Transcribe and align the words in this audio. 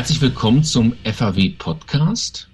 Herzlich 0.00 0.22
willkommen 0.22 0.64
zum 0.64 0.94
FAW 1.04 1.50
Podcast. 1.58 2.48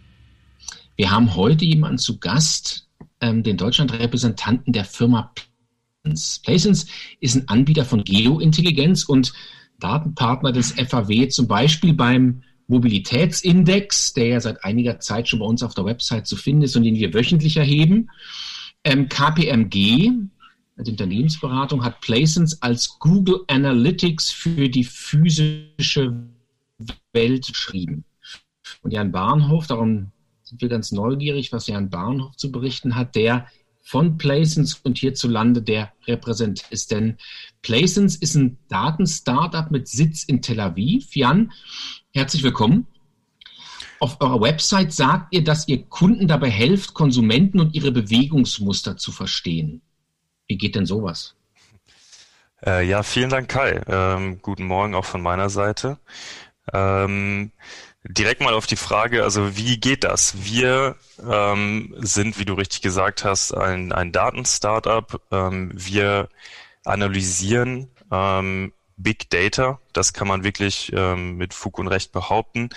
Wir 0.96 1.12
haben 1.12 1.36
heute 1.36 1.64
jemanden 1.64 1.98
zu 1.98 2.18
Gast, 2.18 2.88
ähm, 3.20 3.44
den 3.44 3.56
Deutschlandrepräsentanten 3.56 4.72
der 4.72 4.84
Firma 4.84 5.32
Placens. 6.02 6.40
Placens 6.40 6.86
ist 7.20 7.36
ein 7.36 7.46
Anbieter 7.46 7.84
von 7.84 8.02
Geointelligenz 8.02 9.04
und 9.04 9.32
Datenpartner 9.78 10.50
des 10.50 10.72
FAW, 10.72 11.28
zum 11.28 11.46
Beispiel 11.46 11.94
beim 11.94 12.42
Mobilitätsindex, 12.66 14.12
der 14.14 14.26
ja 14.26 14.40
seit 14.40 14.64
einiger 14.64 14.98
Zeit 14.98 15.28
schon 15.28 15.38
bei 15.38 15.46
uns 15.46 15.62
auf 15.62 15.74
der 15.74 15.84
Website 15.84 16.26
zu 16.26 16.34
finden 16.34 16.62
ist 16.62 16.74
und 16.74 16.82
den 16.82 16.96
wir 16.96 17.14
wöchentlich 17.14 17.58
erheben. 17.58 18.10
Ähm, 18.82 19.08
KPMG, 19.08 20.10
die 20.78 20.90
Unternehmensberatung, 20.90 21.84
hat 21.84 22.00
Placens 22.00 22.60
als 22.60 22.98
Google 22.98 23.44
Analytics 23.46 24.32
für 24.32 24.68
die 24.68 24.82
physische 24.82 26.34
Welt 27.12 27.46
geschrieben. 27.46 28.04
Und 28.82 28.92
Jan 28.92 29.12
Bahnhof, 29.12 29.66
darum 29.66 30.12
sind 30.42 30.60
wir 30.60 30.68
ganz 30.68 30.92
neugierig, 30.92 31.52
was 31.52 31.66
Jan 31.66 31.90
Bahnhof 31.90 32.36
zu 32.36 32.52
berichten 32.52 32.94
hat, 32.94 33.14
der 33.14 33.46
von 33.82 34.18
Placens 34.18 34.74
und 34.82 34.98
hierzulande 34.98 35.62
der 35.62 35.92
Repräsentant 36.06 36.70
ist. 36.70 36.90
Denn 36.90 37.18
Placens 37.62 38.16
ist 38.16 38.34
ein 38.34 38.58
Datenstartup 38.68 39.70
mit 39.70 39.86
Sitz 39.86 40.24
in 40.24 40.42
Tel 40.42 40.60
Aviv. 40.60 41.14
Jan, 41.14 41.52
herzlich 42.12 42.42
willkommen. 42.42 42.86
Auf 43.98 44.20
eurer 44.20 44.40
Website 44.40 44.92
sagt 44.92 45.32
ihr, 45.32 45.42
dass 45.42 45.68
ihr 45.68 45.84
Kunden 45.84 46.28
dabei 46.28 46.50
helft, 46.50 46.94
Konsumenten 46.94 47.60
und 47.60 47.74
ihre 47.74 47.92
Bewegungsmuster 47.92 48.96
zu 48.96 49.12
verstehen. 49.12 49.80
Wie 50.48 50.58
geht 50.58 50.74
denn 50.74 50.86
sowas? 50.86 51.34
Äh, 52.64 52.88
ja, 52.88 53.02
vielen 53.02 53.30
Dank, 53.30 53.48
Kai. 53.48 53.80
Ähm, 53.86 54.40
guten 54.42 54.64
Morgen 54.64 54.94
auch 54.94 55.04
von 55.04 55.22
meiner 55.22 55.48
Seite. 55.48 55.98
Ähm, 56.72 57.52
direkt 58.04 58.40
mal 58.40 58.54
auf 58.54 58.66
die 58.66 58.76
Frage, 58.76 59.22
also 59.22 59.56
wie 59.56 59.78
geht 59.78 60.04
das? 60.04 60.44
Wir 60.44 60.96
ähm, 61.28 61.94
sind, 61.98 62.38
wie 62.38 62.44
du 62.44 62.54
richtig 62.54 62.82
gesagt 62.82 63.24
hast, 63.24 63.52
ein, 63.52 63.92
ein 63.92 64.12
Daten-Startup. 64.12 65.20
Ähm, 65.30 65.70
wir 65.74 66.28
analysieren 66.84 67.90
ähm, 68.10 68.72
Big 68.96 69.28
Data. 69.30 69.80
Das 69.92 70.12
kann 70.12 70.28
man 70.28 70.44
wirklich 70.44 70.92
ähm, 70.94 71.36
mit 71.36 71.52
Fug 71.54 71.78
und 71.78 71.88
Recht 71.88 72.12
behaupten. 72.12 72.70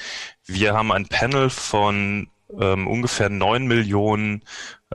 Wir 0.46 0.74
haben 0.74 0.92
ein 0.92 1.08
Panel 1.08 1.50
von 1.50 2.30
ähm, 2.60 2.88
ungefähr 2.88 3.30
neun 3.30 3.68
Millionen 3.68 4.44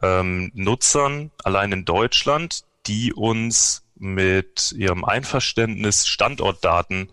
ähm, 0.03 0.51
Nutzern 0.55 1.31
allein 1.43 1.73
in 1.73 1.85
Deutschland, 1.85 2.65
die 2.87 3.13
uns 3.13 3.85
mit 3.97 4.73
ihrem 4.73 5.05
Einverständnis 5.05 6.07
Standortdaten 6.07 7.13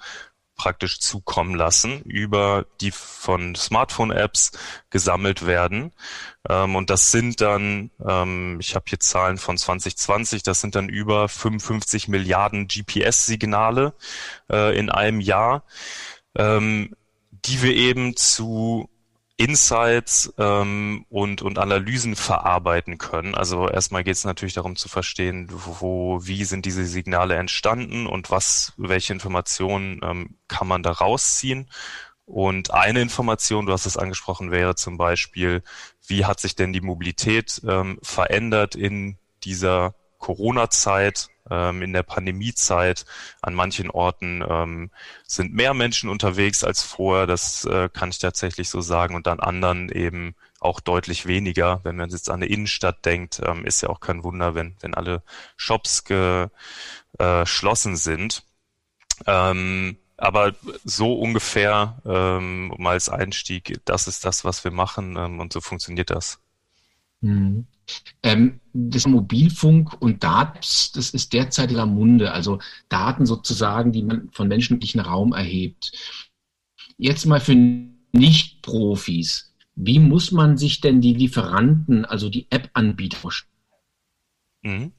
praktisch 0.62 1.00
zukommen 1.00 1.56
lassen, 1.56 2.04
über 2.04 2.67
die 2.81 2.92
von 2.92 3.56
Smartphone-Apps 3.56 4.52
gesammelt 4.92 5.48
werden. 5.48 5.92
Ähm, 6.48 6.76
und 6.76 6.92
das 6.92 7.09
sind 7.09 7.42
dann, 7.42 7.90
ähm, 8.08 8.59
ich 8.59 8.76
habe 8.76 8.86
hier 8.88 9.00
Zahlen 9.00 9.39
von 9.39 9.58
2020, 9.58 10.44
das 10.44 10.62
sind 10.62 10.76
dann 10.76 10.88
über 10.88 11.28
55 11.28 12.09
Milliarden 12.09 12.67
GPS-Signale 12.67 13.95
äh, 14.52 14.78
in 14.78 14.92
einem 14.92 15.20
Jahr, 15.20 15.64
ähm, 16.36 16.95
die 17.32 17.64
wir 17.64 17.76
eben 17.76 18.16
zu 18.16 18.88
Insights 19.42 20.31
ähm, 20.38 21.03
und, 21.09 21.42
und 21.42 21.58
Analysen 21.58 22.16
verarbeiten 22.16 23.00
können. 23.00 23.34
Also 23.34 23.67
erstmal 23.67 24.03
geht 24.03 24.14
es 24.14 24.23
natürlich 24.23 24.53
darum 24.53 24.75
zu 24.75 24.88
verstehen, 24.88 25.48
wo, 25.50 26.20
wie 26.22 26.44
sind 26.45 26.66
diese 26.66 26.86
Signale 26.86 27.36
entstanden 27.36 28.06
und 28.06 28.30
was, 28.30 28.73
welche 28.78 29.14
Informationen 29.14 30.00
ähm, 30.03 30.36
kann 30.48 30.67
man 30.67 30.83
da 30.83 30.92
rausziehen. 30.92 31.71
Und 32.26 32.71
eine 32.71 33.02
Information, 33.02 33.65
du 33.65 33.73
hast 33.73 33.88
es 33.88 33.98
angesprochen, 33.98 34.52
wäre 34.52 34.76
zum 34.76 34.98
Beispiel, 34.98 35.64
wie 36.05 36.26
hat 36.26 36.39
sich 36.39 36.55
denn 36.55 36.71
die 36.71 36.82
Mobilität 36.82 37.61
ähm, 37.67 37.98
verändert 38.04 38.76
in 38.76 39.17
dieser 39.44 39.95
Corona-Zeit, 40.20 41.30
ähm, 41.52 41.82
in 41.82 41.94
der 41.94 42.04
Pandemiezeit. 42.04 43.06
An 43.42 43.54
manchen 43.54 43.92
Orten 43.92 44.44
ähm, 44.48 44.89
sind 45.28 45.54
mehr 45.54 45.73
Menschen 45.73 46.10
unterwegs 46.10 46.64
als 46.64 46.82
vorher, 46.82 47.28
das 47.28 47.66
äh, 47.66 47.89
kann 47.89 48.10
ich 48.10 48.20
tatsächlich 48.20 48.70
so 48.70 48.82
sagen, 48.82 49.16
und 49.16 49.28
an 49.28 49.39
anderen 49.39 49.89
eben 49.89 50.36
auch 50.60 50.80
deutlich 50.80 51.26
weniger. 51.26 51.82
Wenn 51.84 51.98
man 51.98 52.10
jetzt 52.10 52.30
an 52.30 52.36
eine 52.36 52.45
Innenstadt 52.45 53.06
denkt, 53.06 53.42
ähm, 53.45 53.66
ist 53.66 53.82
ja 53.82 53.89
auch 53.89 54.00
kein 54.00 54.23
Wunder, 54.23 54.56
wenn, 54.56 54.76
wenn 54.80 54.94
alle 54.94 55.23
Shops 55.58 56.04
geschlossen 56.06 57.94
äh, 57.94 57.98
sind. 57.98 58.44
Ähm, 59.28 59.98
aber 60.18 60.54
so 60.83 61.16
ungefähr 61.16 62.00
ähm, 62.06 62.73
mal 62.78 62.92
als 62.92 63.10
Einstieg, 63.10 63.82
das 63.86 64.08
ist 64.08 64.23
das, 64.23 64.45
was 64.45 64.64
wir 64.64 64.72
machen 64.72 65.18
ähm, 65.18 65.39
und 65.39 65.52
so 65.52 65.62
funktioniert 65.62 66.12
das. 66.12 66.39
Mhm. 67.21 67.65
Ähm, 68.23 68.59
das 68.73 69.05
Mobilfunk 69.05 70.02
und 70.02 70.23
Daten, 70.23 70.59
das 70.59 71.09
ist 71.11 71.33
derzeit 71.33 71.71
in 71.71 71.77
der 71.77 71.86
Munde, 71.86 72.32
also 72.32 72.59
Daten 72.89 73.26
sozusagen, 73.26 73.92
die 73.92 74.04
man 74.04 74.30
von 74.32 74.48
menschlichen 74.48 75.02
Raum 75.02 75.33
erhebt. 75.33 75.92
Jetzt 76.98 77.26
mal 77.26 77.39
für 77.39 77.55
Nicht-Profis. 77.55 79.54
Wie 79.76 79.99
muss 79.99 80.32
man 80.32 80.58
sich 80.58 80.82
denn 80.82 81.02
die 81.02 81.14
Lieferanten, 81.14 82.05
also 82.05 82.30
die 82.30 82.48
App-Anbieter 82.49 83.17
vorstellen? 83.17 83.52
Mhm. 84.61 84.92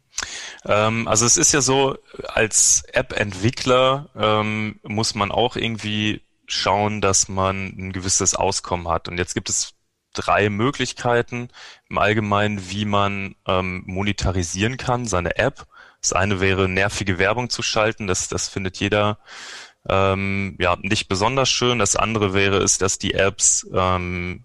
Ähm, 0.64 1.08
also 1.08 1.24
es 1.24 1.36
ist 1.36 1.52
ja 1.52 1.60
so, 1.60 1.96
als 2.28 2.82
App-Entwickler 2.92 4.10
ähm, 4.16 4.80
muss 4.82 5.14
man 5.14 5.30
auch 5.30 5.56
irgendwie 5.56 6.22
schauen, 6.46 7.00
dass 7.00 7.28
man 7.28 7.66
ein 7.66 7.92
gewisses 7.92 8.34
Auskommen 8.34 8.88
hat. 8.88 9.08
Und 9.08 9.18
jetzt 9.18 9.34
gibt 9.34 9.48
es 9.48 9.74
drei 10.12 10.48
Möglichkeiten 10.50 11.48
im 11.88 11.98
Allgemeinen, 11.98 12.70
wie 12.70 12.84
man 12.84 13.36
ähm, 13.46 13.82
monetarisieren 13.86 14.76
kann, 14.76 15.06
seine 15.06 15.36
App. 15.36 15.66
Das 16.00 16.12
eine 16.12 16.40
wäre, 16.40 16.68
nervige 16.68 17.18
Werbung 17.18 17.50
zu 17.50 17.62
schalten. 17.62 18.06
Das, 18.06 18.28
das 18.28 18.48
findet 18.48 18.78
jeder 18.78 19.18
ähm, 19.88 20.56
ja 20.58 20.76
nicht 20.80 21.08
besonders 21.08 21.48
schön. 21.48 21.78
Das 21.78 21.96
andere 21.96 22.34
wäre 22.34 22.58
es, 22.58 22.78
dass 22.78 22.98
die 22.98 23.14
Apps 23.14 23.66
ähm, 23.72 24.44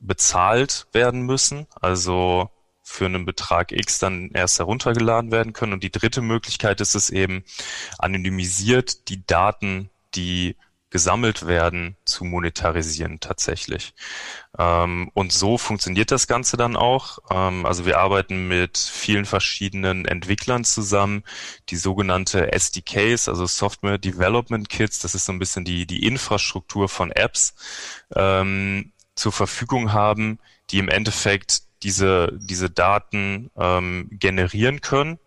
bezahlt 0.00 0.86
werden 0.92 1.22
müssen, 1.22 1.66
also 1.80 2.50
für 2.82 3.06
einen 3.06 3.26
Betrag 3.26 3.72
X 3.72 3.98
dann 3.98 4.30
erst 4.32 4.60
heruntergeladen 4.60 5.32
werden 5.32 5.52
können. 5.52 5.72
Und 5.72 5.82
die 5.82 5.90
dritte 5.90 6.20
Möglichkeit 6.20 6.80
ist 6.80 6.94
es 6.94 7.10
eben, 7.10 7.44
anonymisiert 7.98 9.08
die 9.08 9.26
Daten, 9.26 9.90
die 10.14 10.56
gesammelt 10.96 11.46
werden, 11.46 11.94
zu 12.06 12.24
monetarisieren 12.24 13.20
tatsächlich. 13.20 13.92
Ähm, 14.58 15.10
und 15.12 15.30
so 15.30 15.58
funktioniert 15.58 16.10
das 16.10 16.26
Ganze 16.26 16.56
dann 16.56 16.74
auch. 16.74 17.18
Ähm, 17.30 17.66
also 17.66 17.84
wir 17.84 17.98
arbeiten 17.98 18.48
mit 18.48 18.78
vielen 18.78 19.26
verschiedenen 19.26 20.06
Entwicklern 20.06 20.64
zusammen, 20.64 21.22
die 21.68 21.76
sogenannte 21.76 22.50
SDKs, 22.50 23.28
also 23.28 23.44
Software 23.44 23.98
Development 23.98 24.70
Kits, 24.70 24.98
das 25.00 25.14
ist 25.14 25.26
so 25.26 25.32
ein 25.32 25.38
bisschen 25.38 25.66
die, 25.66 25.86
die 25.86 26.06
Infrastruktur 26.06 26.88
von 26.88 27.12
Apps, 27.12 27.54
ähm, 28.14 28.92
zur 29.16 29.32
Verfügung 29.32 29.92
haben, 29.92 30.38
die 30.70 30.78
im 30.78 30.88
Endeffekt 30.88 31.64
diese, 31.82 32.32
diese 32.40 32.70
Daten 32.70 33.50
ähm, 33.54 34.08
generieren 34.12 34.80
können 34.80 35.18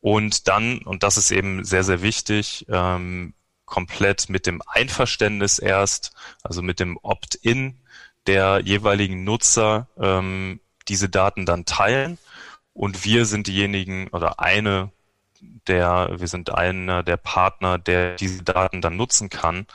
und 0.00 0.48
dann, 0.48 0.78
und 0.78 1.02
das 1.02 1.18
ist 1.18 1.30
eben 1.30 1.62
sehr, 1.62 1.84
sehr 1.84 2.00
wichtig, 2.00 2.64
ähm, 2.70 3.34
komplett 3.74 4.28
mit 4.28 4.46
dem 4.46 4.62
Einverständnis 4.68 5.58
erst, 5.58 6.12
also 6.44 6.62
mit 6.62 6.78
dem 6.78 6.96
Opt-in 7.02 7.80
der 8.28 8.60
jeweiligen 8.62 9.24
Nutzer 9.24 9.88
ähm, 9.98 10.60
diese 10.86 11.08
Daten 11.08 11.44
dann 11.44 11.64
teilen. 11.64 12.16
Und 12.72 13.04
wir 13.04 13.26
sind 13.26 13.48
diejenigen 13.48 14.06
oder 14.10 14.38
eine 14.38 14.92
der, 15.66 16.14
wir 16.20 16.28
sind 16.28 16.54
einer 16.54 17.02
der 17.02 17.16
Partner, 17.16 17.78
der 17.78 18.14
diese 18.14 18.44
Daten 18.44 18.80
dann 18.80 18.96
nutzen 18.96 19.28
kann 19.28 19.66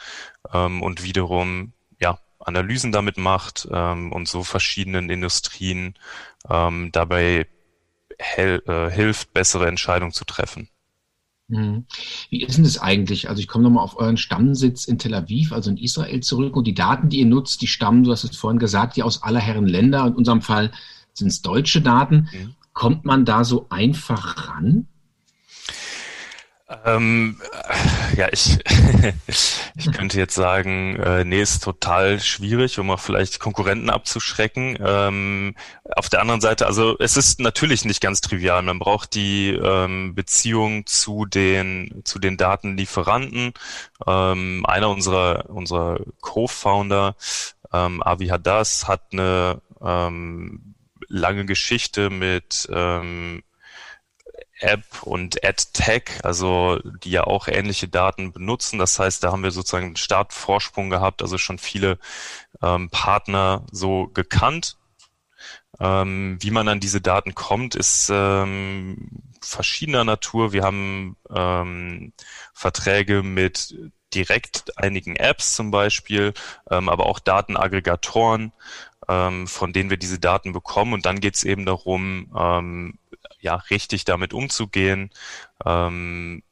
ähm, 0.53 0.81
und 0.81 1.03
wiederum 1.03 1.73
ja 1.99 2.19
Analysen 2.39 2.93
damit 2.93 3.17
macht 3.17 3.67
ähm, 3.69 4.13
und 4.13 4.29
so 4.29 4.45
verschiedenen 4.45 5.09
Industrien 5.09 5.95
ähm, 6.49 6.93
dabei 6.93 7.47
äh, 8.37 8.89
hilft, 8.91 9.33
bessere 9.33 9.67
Entscheidungen 9.67 10.13
zu 10.13 10.23
treffen. 10.23 10.69
Mhm. 11.49 11.85
Wie 12.29 12.43
ist 12.43 12.57
denn 12.57 12.63
das 12.63 12.79
eigentlich? 12.79 13.27
Also 13.27 13.41
ich 13.41 13.47
komme 13.47 13.63
nochmal 13.63 13.83
auf 13.83 13.97
euren 13.97 14.17
Stammsitz 14.17 14.85
in 14.85 14.97
Tel 14.99 15.13
Aviv, 15.13 15.51
also 15.51 15.69
in 15.69 15.77
Israel 15.77 16.21
zurück 16.21 16.55
und 16.55 16.65
die 16.65 16.75
Daten, 16.75 17.09
die 17.09 17.19
ihr 17.19 17.25
nutzt, 17.25 17.61
die 17.61 17.67
stammen, 17.67 18.03
du 18.03 18.11
hast 18.11 18.23
es 18.23 18.37
vorhin 18.37 18.59
gesagt, 18.59 18.95
die 18.95 19.03
aus 19.03 19.23
aller 19.23 19.39
Herren 19.39 19.67
Länder. 19.67 20.05
In 20.05 20.13
unserem 20.13 20.41
Fall 20.41 20.71
sind 21.13 21.27
es 21.27 21.41
deutsche 21.41 21.81
Daten. 21.81 22.29
Mhm. 22.31 22.55
Kommt 22.73 23.03
man 23.03 23.25
da 23.25 23.43
so 23.43 23.65
einfach 23.69 24.47
ran? 24.47 24.87
Ähm, 26.85 27.41
ja, 28.15 28.27
ich, 28.31 28.59
ich 29.75 29.91
könnte 29.91 30.19
jetzt 30.19 30.35
sagen, 30.35 30.97
äh, 30.97 31.23
nee, 31.23 31.41
ist 31.41 31.63
total 31.63 32.19
schwierig, 32.19 32.77
um 32.77 32.91
auch 32.91 32.99
vielleicht 32.99 33.39
Konkurrenten 33.39 33.89
abzuschrecken. 33.89 34.77
Ähm, 34.79 35.55
auf 35.95 36.09
der 36.09 36.21
anderen 36.21 36.41
Seite, 36.41 36.67
also 36.67 36.95
es 36.99 37.17
ist 37.17 37.39
natürlich 37.39 37.85
nicht 37.85 38.01
ganz 38.01 38.21
trivial. 38.21 38.61
Man 38.61 38.77
braucht 38.77 39.15
die 39.15 39.49
ähm, 39.49 40.13
Beziehung 40.13 40.85
zu 40.85 41.25
den 41.25 42.01
zu 42.03 42.19
den 42.19 42.37
Datenlieferanten. 42.37 43.53
Ähm, 44.05 44.63
einer 44.67 44.89
unserer 44.89 45.49
unserer 45.49 45.99
Co-Founder, 46.21 47.15
ähm, 47.73 48.03
Avi 48.03 48.27
Hadas, 48.27 48.87
hat 48.87 49.01
eine 49.11 49.61
ähm, 49.81 50.75
lange 51.07 51.45
Geschichte 51.45 52.11
mit 52.11 52.67
ähm, 52.71 53.43
App 54.59 55.03
und 55.03 55.43
AdTech, 55.43 56.19
also 56.23 56.79
die 57.03 57.11
ja 57.11 57.23
auch 57.25 57.47
ähnliche 57.47 57.87
Daten 57.87 58.31
benutzen. 58.31 58.79
Das 58.79 58.99
heißt, 58.99 59.23
da 59.23 59.31
haben 59.31 59.43
wir 59.43 59.51
sozusagen 59.51 59.87
einen 59.87 59.95
Startvorsprung 59.95 60.89
gehabt, 60.89 61.21
also 61.21 61.37
schon 61.37 61.57
viele 61.57 61.99
ähm, 62.61 62.89
Partner 62.89 63.65
so 63.71 64.07
gekannt. 64.07 64.77
Ähm, 65.79 66.37
wie 66.41 66.51
man 66.51 66.67
an 66.67 66.79
diese 66.79 66.99
Daten 66.99 67.35
kommt, 67.35 67.75
ist 67.75 68.09
ähm, 68.11 69.09
verschiedener 69.41 70.03
Natur. 70.03 70.51
Wir 70.51 70.63
haben 70.63 71.15
ähm, 71.33 72.13
Verträge 72.53 73.23
mit 73.23 73.75
direkt 74.13 74.77
einigen 74.77 75.15
Apps 75.15 75.55
zum 75.55 75.71
Beispiel, 75.71 76.33
ähm, 76.69 76.89
aber 76.89 77.05
auch 77.05 77.19
Datenaggregatoren, 77.19 78.51
ähm, 79.07 79.47
von 79.47 79.71
denen 79.71 79.89
wir 79.89 79.97
diese 79.97 80.19
Daten 80.19 80.51
bekommen. 80.51 80.93
Und 80.93 81.05
dann 81.05 81.19
geht 81.19 81.35
es 81.35 81.43
eben 81.43 81.65
darum, 81.65 82.31
ähm, 82.37 82.99
ja, 83.39 83.55
richtig 83.55 84.05
damit 84.05 84.33
umzugehen, 84.33 85.11
ähm, 85.65 86.43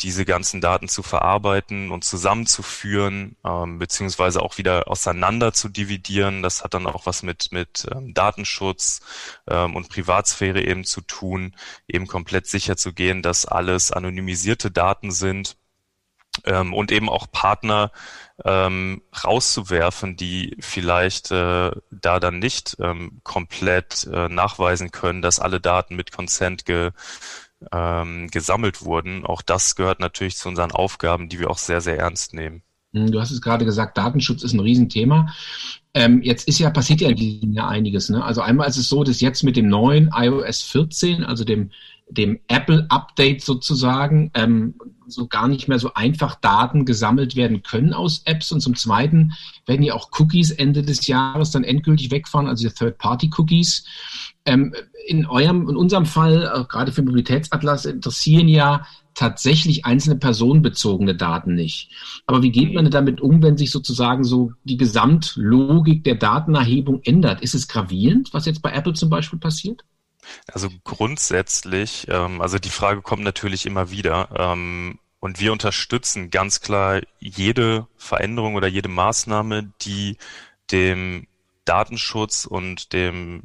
diese 0.00 0.24
ganzen 0.24 0.60
Daten 0.60 0.88
zu 0.88 1.02
verarbeiten 1.02 1.90
und 1.90 2.04
zusammenzuführen, 2.04 3.36
ähm, 3.44 3.78
beziehungsweise 3.78 4.42
auch 4.42 4.58
wieder 4.58 4.88
auseinander 4.88 5.52
zu 5.52 5.68
dividieren. 5.68 6.42
Das 6.42 6.64
hat 6.64 6.74
dann 6.74 6.86
auch 6.86 7.06
was 7.06 7.22
mit, 7.22 7.52
mit 7.52 7.86
ähm, 7.92 8.12
Datenschutz 8.12 9.00
ähm, 9.48 9.76
und 9.76 9.88
Privatsphäre 9.88 10.62
eben 10.62 10.84
zu 10.84 11.00
tun, 11.00 11.54
eben 11.88 12.06
komplett 12.06 12.46
sicher 12.46 12.76
zu 12.76 12.92
gehen, 12.92 13.22
dass 13.22 13.46
alles 13.46 13.92
anonymisierte 13.92 14.70
Daten 14.70 15.10
sind 15.12 15.56
ähm, 16.44 16.74
und 16.74 16.90
eben 16.92 17.08
auch 17.08 17.30
Partner 17.30 17.92
ähm, 18.44 19.02
rauszuwerfen, 19.22 20.16
die 20.16 20.56
vielleicht 20.60 21.30
äh, 21.30 21.70
da 21.90 22.20
dann 22.20 22.38
nicht 22.38 22.76
ähm, 22.80 23.20
komplett 23.22 24.08
äh, 24.12 24.28
nachweisen 24.28 24.90
können, 24.90 25.22
dass 25.22 25.38
alle 25.38 25.60
Daten 25.60 25.94
mit 25.94 26.10
Consent 26.10 26.64
ge, 26.64 26.90
ähm, 27.72 28.28
gesammelt 28.28 28.84
wurden. 28.84 29.24
Auch 29.24 29.42
das 29.42 29.76
gehört 29.76 30.00
natürlich 30.00 30.36
zu 30.36 30.48
unseren 30.48 30.72
Aufgaben, 30.72 31.28
die 31.28 31.38
wir 31.38 31.50
auch 31.50 31.58
sehr, 31.58 31.80
sehr 31.80 31.98
ernst 31.98 32.34
nehmen. 32.34 32.62
Hm, 32.92 33.12
du 33.12 33.20
hast 33.20 33.30
es 33.30 33.40
gerade 33.40 33.64
gesagt, 33.64 33.98
Datenschutz 33.98 34.42
ist 34.42 34.52
ein 34.52 34.60
Riesenthema. 34.60 35.32
Ähm, 35.94 36.20
jetzt 36.22 36.48
ist 36.48 36.58
ja 36.58 36.70
passiert 36.70 37.00
ja 37.00 37.10
in 37.10 37.52
Jahr 37.52 37.68
einiges. 37.68 38.08
Ne? 38.08 38.24
Also 38.24 38.40
einmal 38.40 38.68
ist 38.68 38.78
es 38.78 38.88
so, 38.88 39.04
dass 39.04 39.20
jetzt 39.20 39.44
mit 39.44 39.56
dem 39.56 39.68
neuen 39.68 40.10
iOS 40.12 40.62
14, 40.62 41.22
also 41.24 41.44
dem 41.44 41.70
dem 42.08 42.40
Apple-Update 42.48 43.42
sozusagen 43.42 44.30
ähm, 44.34 44.74
so 45.14 45.26
gar 45.26 45.48
nicht 45.48 45.68
mehr 45.68 45.78
so 45.78 45.94
einfach 45.94 46.34
Daten 46.34 46.84
gesammelt 46.84 47.36
werden 47.36 47.62
können 47.62 47.92
aus 47.92 48.22
Apps. 48.24 48.52
Und 48.52 48.60
zum 48.60 48.74
Zweiten 48.76 49.32
werden 49.66 49.82
ja 49.82 49.94
auch 49.94 50.10
Cookies 50.18 50.50
Ende 50.50 50.82
des 50.82 51.06
Jahres 51.06 51.50
dann 51.50 51.64
endgültig 51.64 52.10
wegfahren, 52.10 52.48
also 52.48 52.68
die 52.68 52.74
Third-Party-Cookies. 52.74 53.86
Ähm, 54.46 54.74
in 55.06 55.26
eurem, 55.26 55.68
in 55.68 55.76
unserem 55.76 56.06
Fall, 56.06 56.50
äh, 56.54 56.64
gerade 56.64 56.92
für 56.92 57.02
Mobilitätsatlas, 57.02 57.84
interessieren 57.84 58.48
ja 58.48 58.86
tatsächlich 59.14 59.86
einzelne 59.86 60.16
personenbezogene 60.16 61.14
Daten 61.14 61.54
nicht. 61.54 61.90
Aber 62.26 62.42
wie 62.42 62.50
geht 62.50 62.74
man 62.74 62.90
damit 62.90 63.20
um, 63.20 63.42
wenn 63.42 63.56
sich 63.56 63.70
sozusagen 63.70 64.24
so 64.24 64.52
die 64.64 64.76
Gesamtlogik 64.76 66.04
der 66.04 66.16
Datenerhebung 66.16 67.00
ändert? 67.04 67.40
Ist 67.40 67.54
es 67.54 67.68
gravierend, 67.68 68.34
was 68.34 68.46
jetzt 68.46 68.60
bei 68.60 68.72
Apple 68.72 68.94
zum 68.94 69.10
Beispiel 69.10 69.38
passiert? 69.38 69.84
Also 70.52 70.68
grundsätzlich, 70.84 72.06
ähm, 72.08 72.40
also 72.40 72.58
die 72.58 72.70
Frage 72.70 73.02
kommt 73.02 73.22
natürlich 73.22 73.66
immer 73.66 73.90
wieder. 73.90 74.28
Ähm, 74.36 74.98
und 75.24 75.40
wir 75.40 75.52
unterstützen 75.52 76.28
ganz 76.28 76.60
klar 76.60 77.00
jede 77.18 77.88
Veränderung 77.96 78.56
oder 78.56 78.68
jede 78.68 78.90
Maßnahme, 78.90 79.72
die 79.80 80.18
dem 80.70 81.26
Datenschutz 81.64 82.44
und 82.44 82.92
dem 82.92 83.44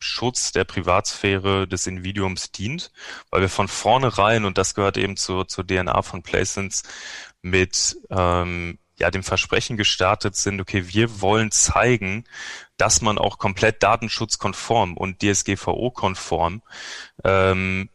Schutz 0.00 0.50
der 0.50 0.64
Privatsphäre 0.64 1.68
des 1.68 1.86
Individuums 1.86 2.50
dient, 2.50 2.90
weil 3.30 3.42
wir 3.42 3.48
von 3.48 3.68
vornherein, 3.68 4.44
und 4.44 4.58
das 4.58 4.74
gehört 4.74 4.96
eben 4.96 5.16
zur, 5.16 5.46
zur 5.46 5.64
DNA 5.64 6.02
von 6.02 6.24
Placents, 6.24 6.82
mit 7.40 7.96
ähm, 8.10 8.80
ja, 8.96 9.12
dem 9.12 9.22
Versprechen 9.22 9.76
gestartet 9.76 10.34
sind, 10.34 10.60
okay, 10.60 10.88
wir 10.88 11.20
wollen 11.20 11.52
zeigen, 11.52 12.24
dass 12.76 13.00
man 13.00 13.16
auch 13.18 13.38
komplett 13.38 13.80
datenschutzkonform 13.84 14.96
und 14.96 15.22
DSGVO-konform 15.22 16.62
ähm, 17.22 17.90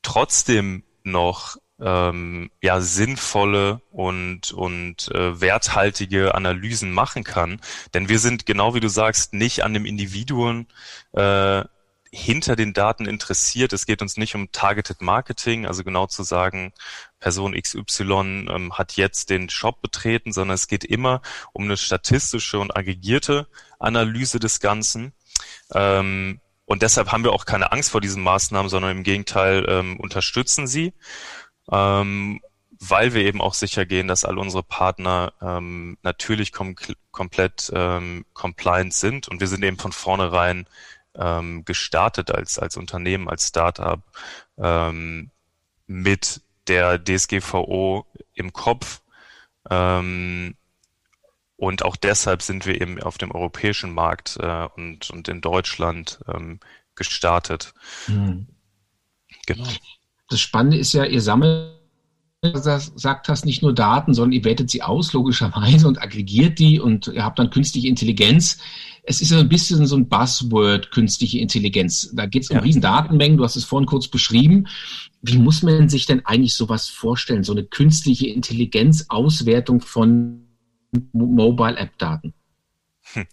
trotzdem 0.00 0.82
noch 1.02 1.58
ähm, 1.80 2.50
ja 2.62 2.80
sinnvolle 2.80 3.80
und 3.90 4.52
und 4.52 5.08
äh, 5.14 5.40
werthaltige 5.40 6.34
Analysen 6.34 6.92
machen 6.92 7.24
kann, 7.24 7.60
denn 7.94 8.08
wir 8.08 8.18
sind 8.18 8.46
genau 8.46 8.74
wie 8.74 8.80
du 8.80 8.88
sagst 8.88 9.32
nicht 9.34 9.64
an 9.64 9.74
dem 9.74 9.86
Individuum 9.86 10.66
äh, 11.12 11.64
hinter 12.12 12.56
den 12.56 12.72
Daten 12.72 13.06
interessiert. 13.06 13.72
Es 13.72 13.86
geht 13.86 14.02
uns 14.02 14.16
nicht 14.16 14.34
um 14.34 14.50
Targeted 14.50 15.00
Marketing, 15.00 15.66
also 15.66 15.84
genau 15.84 16.06
zu 16.06 16.22
sagen, 16.22 16.72
Person 17.20 17.54
XY 17.54 18.46
ähm, 18.50 18.72
hat 18.76 18.96
jetzt 18.96 19.30
den 19.30 19.48
Shop 19.48 19.80
betreten, 19.80 20.32
sondern 20.32 20.56
es 20.56 20.66
geht 20.66 20.84
immer 20.84 21.22
um 21.52 21.64
eine 21.64 21.76
statistische 21.76 22.58
und 22.58 22.76
aggregierte 22.76 23.46
Analyse 23.78 24.40
des 24.40 24.60
Ganzen. 24.60 25.12
Ähm, 25.72 26.40
und 26.64 26.82
deshalb 26.82 27.12
haben 27.12 27.24
wir 27.24 27.32
auch 27.32 27.46
keine 27.46 27.72
Angst 27.72 27.90
vor 27.90 28.00
diesen 28.00 28.22
Maßnahmen, 28.22 28.68
sondern 28.68 28.98
im 28.98 29.02
Gegenteil 29.02 29.66
ähm, 29.68 29.98
unterstützen 29.98 30.66
sie, 30.66 30.92
ähm, 31.70 32.40
weil 32.80 33.12
wir 33.12 33.22
eben 33.24 33.42
auch 33.42 33.54
sicher 33.54 33.84
gehen, 33.84 34.08
dass 34.08 34.24
all 34.24 34.38
unsere 34.38 34.62
Partner 34.62 35.34
ähm, 35.42 35.98
natürlich 36.02 36.52
kom 36.52 36.74
komplett 37.10 37.70
ähm, 37.74 38.24
compliant 38.32 38.94
sind. 38.94 39.28
Und 39.28 39.40
wir 39.40 39.48
sind 39.48 39.62
eben 39.62 39.78
von 39.78 39.92
vornherein 39.92 40.66
ähm, 41.14 41.64
gestartet 41.64 42.30
als, 42.30 42.58
als 42.58 42.76
Unternehmen, 42.76 43.28
als 43.28 43.48
Startup 43.48 44.00
ähm, 44.56 45.30
mit 45.86 46.40
der 46.68 47.02
DSGVO 47.04 48.06
im 48.32 48.52
Kopf. 48.52 49.02
Ähm, 49.68 50.56
und 51.56 51.84
auch 51.84 51.96
deshalb 51.96 52.40
sind 52.40 52.64
wir 52.64 52.80
eben 52.80 53.02
auf 53.02 53.18
dem 53.18 53.30
europäischen 53.30 53.92
Markt 53.92 54.38
äh, 54.40 54.68
und, 54.76 55.10
und 55.10 55.28
in 55.28 55.42
Deutschland 55.42 56.20
ähm, 56.26 56.60
gestartet. 56.94 57.74
Mhm. 58.06 58.46
Genau. 59.46 59.68
Das 60.30 60.40
Spannende 60.40 60.78
ist 60.78 60.92
ja, 60.92 61.04
ihr 61.04 61.20
sammelt 61.20 61.80
sagt 62.42 63.28
hast, 63.28 63.44
nicht 63.44 63.62
nur 63.62 63.74
Daten, 63.74 64.14
sondern 64.14 64.32
ihr 64.32 64.44
wertet 64.44 64.70
sie 64.70 64.82
aus, 64.82 65.12
logischerweise, 65.12 65.86
und 65.86 66.00
aggregiert 66.00 66.58
die 66.58 66.80
und 66.80 67.08
ihr 67.08 67.22
habt 67.22 67.38
dann 67.38 67.50
künstliche 67.50 67.88
Intelligenz. 67.88 68.58
Es 69.02 69.20
ist 69.20 69.30
ja 69.30 69.38
ein 69.38 69.48
bisschen 69.48 69.86
so 69.86 69.96
ein 69.96 70.08
Buzzword, 70.08 70.90
künstliche 70.90 71.38
Intelligenz. 71.38 72.10
Da 72.14 72.24
geht 72.24 72.44
es 72.44 72.50
um 72.50 72.56
ja. 72.56 72.62
riesen 72.62 72.80
Datenmengen, 72.80 73.36
du 73.36 73.44
hast 73.44 73.56
es 73.56 73.64
vorhin 73.64 73.86
kurz 73.86 74.08
beschrieben. 74.08 74.68
Wie 75.20 75.36
muss 75.36 75.62
man 75.62 75.90
sich 75.90 76.06
denn 76.06 76.24
eigentlich 76.24 76.54
sowas 76.54 76.88
vorstellen, 76.88 77.44
so 77.44 77.52
eine 77.52 77.64
künstliche 77.64 78.28
Intelligenz-Auswertung 78.28 79.82
von 79.82 80.46
Mobile-App-Daten? 81.12 82.32
Hm. 83.12 83.26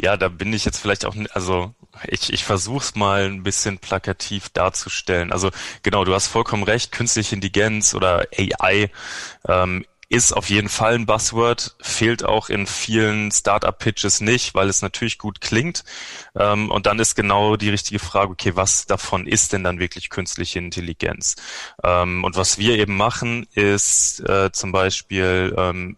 Ja, 0.00 0.16
da 0.16 0.28
bin 0.28 0.52
ich 0.54 0.64
jetzt 0.64 0.78
vielleicht 0.78 1.04
auch, 1.04 1.14
also 1.32 1.74
ich, 2.08 2.32
ich 2.32 2.44
versuche 2.44 2.84
es 2.84 2.94
mal 2.94 3.24
ein 3.24 3.42
bisschen 3.42 3.78
plakativ 3.78 4.48
darzustellen. 4.50 5.32
Also 5.32 5.50
genau, 5.82 6.04
du 6.04 6.14
hast 6.14 6.28
vollkommen 6.28 6.62
recht, 6.62 6.92
künstliche 6.92 7.34
Intelligenz 7.34 7.94
oder 7.94 8.26
AI 8.36 8.90
ähm, 9.48 9.84
ist 10.08 10.32
auf 10.32 10.48
jeden 10.50 10.68
Fall 10.68 10.94
ein 10.94 11.06
Buzzword, 11.06 11.74
fehlt 11.80 12.24
auch 12.24 12.48
in 12.48 12.66
vielen 12.66 13.32
Startup-Pitches 13.32 14.20
nicht, 14.20 14.54
weil 14.54 14.68
es 14.68 14.82
natürlich 14.82 15.18
gut 15.18 15.40
klingt. 15.40 15.84
Ähm, 16.36 16.70
und 16.70 16.86
dann 16.86 17.00
ist 17.00 17.16
genau 17.16 17.56
die 17.56 17.70
richtige 17.70 17.98
Frage, 17.98 18.30
okay, 18.32 18.52
was 18.54 18.86
davon 18.86 19.26
ist 19.26 19.52
denn 19.52 19.64
dann 19.64 19.80
wirklich 19.80 20.10
künstliche 20.10 20.60
Intelligenz? 20.60 21.34
Ähm, 21.82 22.22
und 22.22 22.36
was 22.36 22.58
wir 22.58 22.78
eben 22.78 22.96
machen, 22.96 23.46
ist 23.54 24.20
äh, 24.20 24.52
zum 24.52 24.70
Beispiel 24.70 25.54
ähm, 25.58 25.96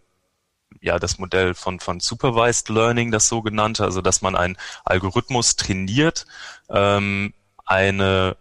ja 0.81 0.99
das 0.99 1.19
Modell 1.19 1.55
von, 1.55 1.81
von 1.81 2.01
Supervised 2.01 2.69
Learning, 2.69 3.11
das 3.11 3.29
sogenannte, 3.29 3.85
also 3.85 4.01
dass 4.03 4.23
man 4.23 4.37
einen 4.37 4.57
Algorithmus 4.85 5.57
trainiert, 5.57 6.27
ähm, 6.69 7.35
eine 7.65 8.37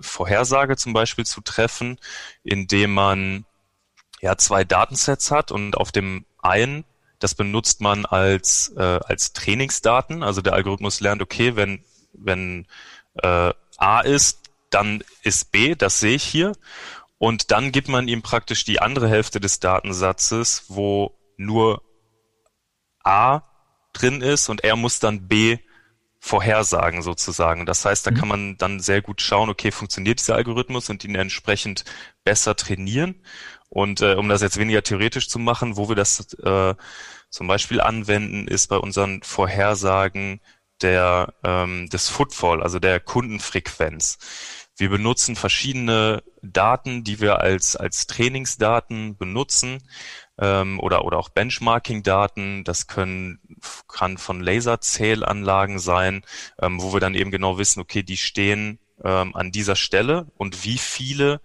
Vorhersage 0.00 0.76
zum 0.76 0.92
Beispiel 0.92 1.26
zu 1.26 1.40
treffen, 1.40 1.98
indem 2.44 2.94
man 2.94 3.44
ja 4.20 4.36
zwei 4.36 4.64
Datensets 4.64 5.30
hat 5.30 5.50
und 5.50 5.76
auf 5.76 5.92
dem 5.92 6.24
einen, 6.40 6.84
das 7.18 7.34
benutzt 7.34 7.80
man 7.80 8.06
als, 8.06 8.72
äh, 8.76 9.00
als 9.04 9.32
Trainingsdaten, 9.32 10.22
also 10.22 10.40
der 10.40 10.54
Algorithmus 10.54 11.00
lernt, 11.00 11.22
okay, 11.22 11.56
wenn, 11.56 11.84
wenn 12.12 12.66
äh, 13.22 13.52
A 13.76 14.00
ist, 14.00 14.40
dann 14.70 15.04
ist 15.22 15.52
B, 15.52 15.74
das 15.74 16.00
sehe 16.00 16.14
ich 16.14 16.24
hier. 16.24 16.52
Und 17.18 17.50
dann 17.50 17.70
gibt 17.70 17.88
man 17.88 18.08
ihm 18.08 18.22
praktisch 18.22 18.64
die 18.64 18.80
andere 18.80 19.08
Hälfte 19.08 19.38
des 19.38 19.60
Datensatzes, 19.60 20.64
wo 20.68 21.14
nur 21.44 21.82
A 23.04 23.42
drin 23.92 24.22
ist 24.22 24.48
und 24.48 24.64
er 24.64 24.76
muss 24.76 25.00
dann 25.00 25.28
B 25.28 25.58
vorhersagen 26.18 27.02
sozusagen. 27.02 27.66
Das 27.66 27.84
heißt, 27.84 28.06
da 28.06 28.12
mhm. 28.12 28.16
kann 28.16 28.28
man 28.28 28.56
dann 28.56 28.78
sehr 28.78 29.02
gut 29.02 29.20
schauen, 29.20 29.50
okay, 29.50 29.72
funktioniert 29.72 30.20
dieser 30.20 30.36
Algorithmus 30.36 30.88
und 30.88 31.04
ihn 31.04 31.16
entsprechend 31.16 31.84
besser 32.22 32.54
trainieren. 32.54 33.22
Und 33.68 34.02
äh, 34.02 34.14
um 34.14 34.28
das 34.28 34.40
jetzt 34.40 34.58
weniger 34.58 34.82
theoretisch 34.82 35.28
zu 35.28 35.40
machen, 35.40 35.76
wo 35.76 35.88
wir 35.88 35.96
das 35.96 36.32
äh, 36.34 36.74
zum 37.28 37.46
Beispiel 37.48 37.80
anwenden, 37.80 38.46
ist 38.46 38.68
bei 38.68 38.76
unseren 38.76 39.22
Vorhersagen 39.22 40.40
der 40.80 41.34
ähm, 41.42 41.88
des 41.88 42.08
Footfall, 42.08 42.62
also 42.62 42.78
der 42.78 43.00
Kundenfrequenz. 43.00 44.18
Wir 44.76 44.90
benutzen 44.90 45.36
verschiedene 45.36 46.22
Daten, 46.42 47.02
die 47.02 47.20
wir 47.20 47.40
als 47.40 47.74
als 47.74 48.06
Trainingsdaten 48.06 49.16
benutzen 49.16 49.82
ähm, 50.42 50.80
oder 50.80 51.04
oder 51.04 51.18
auch 51.18 51.28
Benchmarking-Daten. 51.28 52.64
Das 52.64 52.88
können 52.88 53.38
kann 53.86 54.18
von 54.18 54.40
Laserzählanlagen 54.40 55.78
sein, 55.78 56.24
ähm, 56.60 56.82
wo 56.82 56.92
wir 56.92 57.00
dann 57.00 57.14
eben 57.14 57.30
genau 57.30 57.58
wissen, 57.58 57.80
okay, 57.80 58.02
die 58.02 58.16
stehen 58.16 58.80
ähm, 59.04 59.36
an 59.36 59.52
dieser 59.52 59.76
Stelle 59.76 60.26
und 60.36 60.64
wie 60.64 60.78
viele 60.78 61.40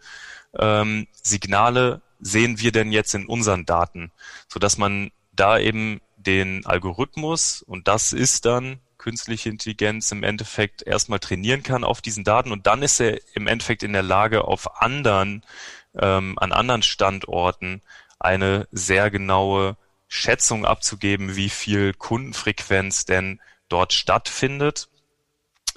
ähm, 0.58 1.08
Signale 1.22 2.02
sehen 2.20 2.60
wir 2.60 2.72
denn 2.72 2.92
jetzt 2.92 3.14
in 3.14 3.28
unseren 3.28 3.66
Daten, 3.66 4.12
so 4.48 4.60
dass 4.60 4.80
man 4.80 5.12
da 5.32 5.60
eben 5.60 6.02
den 6.16 6.66
Algorithmus 6.66 7.62
und 7.62 7.88
das 7.88 8.12
ist 8.14 8.46
dann 8.46 8.80
künstliche 8.98 9.50
Intelligenz 9.50 10.12
im 10.12 10.24
Endeffekt 10.24 10.82
erstmal 10.82 11.20
trainieren 11.20 11.62
kann 11.62 11.84
auf 11.84 12.02
diesen 12.02 12.24
Daten 12.24 12.52
und 12.52 12.66
dann 12.66 12.82
ist 12.82 13.00
er 13.00 13.20
im 13.36 13.46
Endeffekt 13.46 13.84
in 13.84 13.94
der 13.94 14.02
Lage, 14.02 14.46
auf 14.46 14.82
anderen, 14.82 15.46
ähm, 15.94 16.40
an 16.40 16.52
anderen 16.52 16.82
Standorten 16.82 17.84
eine 18.20 18.68
sehr 18.72 19.10
genaue 19.12 19.78
Schätzung 20.08 20.66
abzugeben, 20.66 21.36
wie 21.36 21.50
viel 21.50 21.94
Kundenfrequenz 21.94 23.06
denn 23.06 23.42
dort 23.70 23.94
stattfindet. 23.94 24.90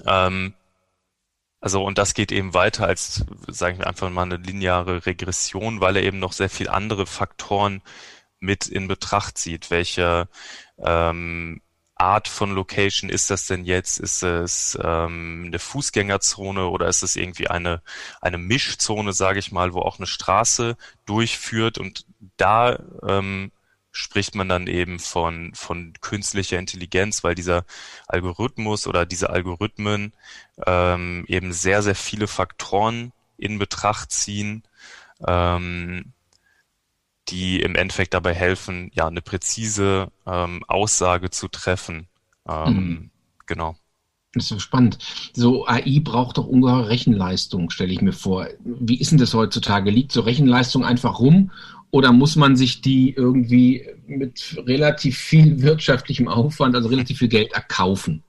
Ähm, 0.05 0.53
also 1.59 1.83
und 1.83 1.97
das 1.97 2.13
geht 2.13 2.31
eben 2.31 2.53
weiter 2.53 2.87
als, 2.87 3.23
sagen 3.47 3.79
wir 3.79 3.87
einfach 3.87 4.09
mal, 4.09 4.23
eine 4.23 4.37
lineare 4.37 5.05
Regression, 5.05 5.79
weil 5.79 5.97
er 5.97 6.03
eben 6.03 6.19
noch 6.19 6.33
sehr 6.33 6.49
viel 6.49 6.69
andere 6.69 7.05
Faktoren 7.05 7.81
mit 8.39 8.67
in 8.67 8.87
Betracht 8.87 9.37
zieht. 9.37 9.69
Welche 9.69 10.27
ähm, 10.79 11.61
Art 12.01 12.27
von 12.27 12.55
Location 12.55 13.11
ist 13.11 13.29
das 13.29 13.45
denn 13.45 13.63
jetzt? 13.63 13.99
Ist 13.99 14.23
es 14.23 14.75
ähm, 14.83 15.43
eine 15.45 15.59
Fußgängerzone 15.59 16.67
oder 16.67 16.87
ist 16.87 17.03
es 17.03 17.15
irgendwie 17.15 17.47
eine, 17.47 17.83
eine 18.21 18.39
Mischzone, 18.39 19.13
sage 19.13 19.37
ich 19.37 19.51
mal, 19.51 19.73
wo 19.73 19.81
auch 19.81 19.99
eine 19.99 20.07
Straße 20.07 20.77
durchführt? 21.05 21.77
Und 21.77 22.07
da 22.37 22.79
ähm, 23.07 23.51
spricht 23.91 24.33
man 24.33 24.49
dann 24.49 24.65
eben 24.65 24.97
von, 24.97 25.53
von 25.53 25.93
künstlicher 26.01 26.57
Intelligenz, 26.57 27.23
weil 27.23 27.35
dieser 27.35 27.65
Algorithmus 28.07 28.87
oder 28.87 29.05
diese 29.05 29.29
Algorithmen 29.29 30.13
ähm, 30.65 31.23
eben 31.27 31.53
sehr, 31.53 31.83
sehr 31.83 31.95
viele 31.95 32.25
Faktoren 32.25 33.11
in 33.37 33.59
Betracht 33.59 34.11
ziehen, 34.11 34.63
ähm, 35.27 36.13
die 37.31 37.61
im 37.61 37.75
Endeffekt 37.75 38.13
dabei 38.13 38.33
helfen, 38.33 38.91
ja, 38.93 39.07
eine 39.07 39.21
präzise 39.21 40.11
ähm, 40.25 40.63
Aussage 40.67 41.29
zu 41.29 41.47
treffen. 41.47 42.07
Ähm, 42.47 42.73
mhm. 42.73 43.11
Genau. 43.47 43.75
Das 44.33 44.43
ist 44.43 44.49
so 44.49 44.59
spannend. 44.59 44.97
So 45.33 45.67
AI 45.67 45.99
braucht 46.01 46.37
doch 46.37 46.47
ungeheure 46.47 46.89
Rechenleistung, 46.89 47.69
stelle 47.69 47.91
ich 47.91 48.01
mir 48.01 48.13
vor. 48.13 48.47
Wie 48.63 48.99
ist 48.99 49.11
denn 49.11 49.17
das 49.17 49.33
heutzutage? 49.33 49.91
Liegt 49.91 50.11
so 50.13 50.21
Rechenleistung 50.21 50.85
einfach 50.85 51.19
rum 51.19 51.51
oder 51.89 52.13
muss 52.13 52.37
man 52.37 52.55
sich 52.55 52.81
die 52.81 53.13
irgendwie 53.13 53.85
mit 54.07 54.57
relativ 54.65 55.17
viel 55.17 55.61
wirtschaftlichem 55.61 56.29
Aufwand, 56.29 56.75
also 56.75 56.87
relativ 56.87 57.19
viel 57.19 57.27
Geld 57.27 57.51
erkaufen? 57.51 58.23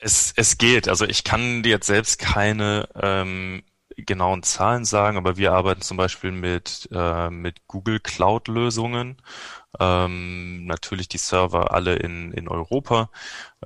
Es, 0.00 0.32
es 0.36 0.58
geht. 0.58 0.88
Also 0.88 1.04
ich 1.04 1.22
kann 1.22 1.62
dir 1.62 1.70
jetzt 1.70 1.86
selbst 1.86 2.18
keine 2.18 2.88
ähm, 3.00 3.62
genauen 4.06 4.42
Zahlen 4.42 4.84
sagen, 4.84 5.16
aber 5.16 5.36
wir 5.36 5.52
arbeiten 5.52 5.82
zum 5.82 5.96
Beispiel 5.96 6.32
mit, 6.32 6.88
äh, 6.92 7.30
mit 7.30 7.66
Google 7.66 8.00
Cloud-Lösungen. 8.00 9.16
Ähm, 9.78 10.66
natürlich 10.66 11.08
die 11.08 11.18
Server 11.18 11.72
alle 11.72 11.96
in, 11.96 12.32
in 12.32 12.48
Europa. 12.48 13.10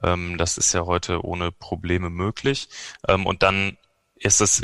Ähm, 0.02 0.38
das 0.38 0.58
ist 0.58 0.72
ja 0.72 0.86
heute 0.86 1.24
ohne 1.24 1.52
Probleme 1.52 2.10
möglich. 2.10 2.68
Ähm, 3.08 3.26
und 3.26 3.42
dann 3.42 3.76
ist 4.16 4.40
es 4.40 4.62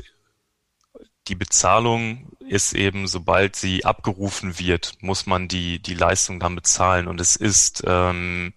die 1.28 1.34
Bezahlung 1.34 2.30
ist 2.40 2.72
eben, 2.72 3.06
sobald 3.06 3.54
sie 3.54 3.84
abgerufen 3.84 4.58
wird, 4.58 4.94
muss 5.00 5.26
man 5.26 5.48
die, 5.48 5.80
die 5.80 5.94
Leistung 5.94 6.40
dann 6.40 6.54
bezahlen. 6.54 7.06
Und 7.06 7.20
es 7.20 7.36
ist 7.36 7.82
ähm, 7.86 8.54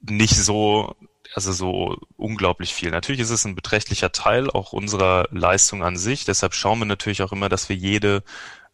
nicht 0.00 0.36
so, 0.36 0.94
also 1.36 1.52
so 1.52 1.98
unglaublich 2.16 2.72
viel. 2.72 2.90
Natürlich 2.90 3.20
ist 3.20 3.30
es 3.30 3.44
ein 3.44 3.54
beträchtlicher 3.54 4.10
Teil 4.10 4.48
auch 4.48 4.72
unserer 4.72 5.28
Leistung 5.30 5.82
an 5.84 5.98
sich. 5.98 6.24
Deshalb 6.24 6.54
schauen 6.54 6.78
wir 6.78 6.86
natürlich 6.86 7.22
auch 7.22 7.30
immer, 7.30 7.50
dass 7.50 7.68
wir 7.68 7.76
jede 7.76 8.22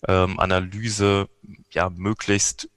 ähm, 0.06 0.38
Analyse 0.38 1.28
ja 1.72 1.90
möglichst 1.90 2.68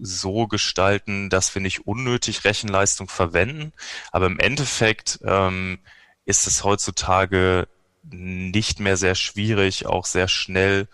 so 0.00 0.46
gestalten, 0.46 1.28
dass 1.28 1.52
wir 1.56 1.60
nicht 1.60 1.88
unnötig 1.88 2.44
Rechenleistung 2.44 3.08
verwenden. 3.08 3.72
Aber 4.12 4.26
im 4.26 4.38
Endeffekt 4.38 5.18
ähm, 5.24 5.80
ist 6.24 6.46
es 6.46 6.62
heutzutage 6.62 7.66
nicht 8.04 8.78
mehr 8.78 8.96
sehr 8.96 9.16
schwierig, 9.16 9.86
auch 9.86 10.04
sehr 10.06 10.28
schnell 10.28 10.86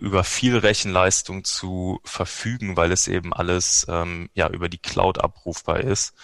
über 0.00 0.24
viel 0.24 0.56
Rechenleistung 0.56 1.44
zu 1.44 2.00
verfügen, 2.04 2.76
weil 2.76 2.92
es 2.92 3.08
eben 3.08 3.34
alles 3.34 3.86
ähm, 3.88 4.30
ja 4.34 4.48
über 4.48 4.68
die 4.68 4.78
Cloud 4.78 5.18
abrufbar 5.22 5.80
ist. 5.80 6.14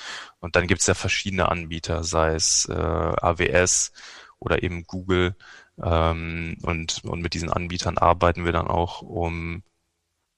Und 0.40 0.56
dann 0.56 0.66
gibt 0.66 0.80
es 0.80 0.86
ja 0.86 0.94
verschiedene 0.94 1.48
Anbieter, 1.50 2.02
sei 2.04 2.34
es 2.34 2.66
äh, 2.66 2.72
AWS 2.72 3.92
oder 4.38 4.62
eben 4.62 4.84
Google. 4.84 5.36
Ähm, 5.82 6.56
und, 6.62 7.04
und 7.04 7.20
mit 7.20 7.34
diesen 7.34 7.50
Anbietern 7.50 7.98
arbeiten 7.98 8.44
wir 8.44 8.52
dann 8.52 8.68
auch, 8.68 9.02
um 9.02 9.62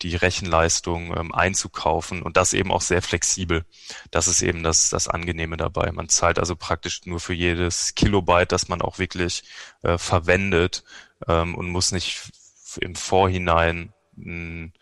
die 0.02 0.16
Rechenleistung 0.16 1.16
ähm, 1.16 1.33
einzukaufen 1.33 2.23
und 2.23 2.37
das 2.37 2.54
eben 2.54 2.73
auch 2.73 2.81
sehr 2.81 3.02
flexibel. 3.02 3.64
Das 4.11 4.26
ist 4.26 4.42
eben 4.42 4.62
das, 4.62 4.90
das 4.90 5.09
Angenehme 5.09 5.57
dabei. 5.57 5.92
Man 5.92 6.09
zahlt 6.09 6.38
also 6.38 6.57
praktisch 6.57 7.02
nur 7.04 7.21
für 7.21 7.35
jedes 7.35 7.95
Kilobyte, 7.95 8.52
das 8.52 8.69
man 8.69 8.83
auch 8.83 8.99
wirklich 8.99 9.45
äh, 9.83 9.99
verwendet 9.99 10.85
ähm, 11.28 11.54
und 11.54 11.69
muss 11.69 11.92
nicht 11.92 12.33
im 12.78 12.94
Vorhinein 12.94 13.92
ein 14.16 14.72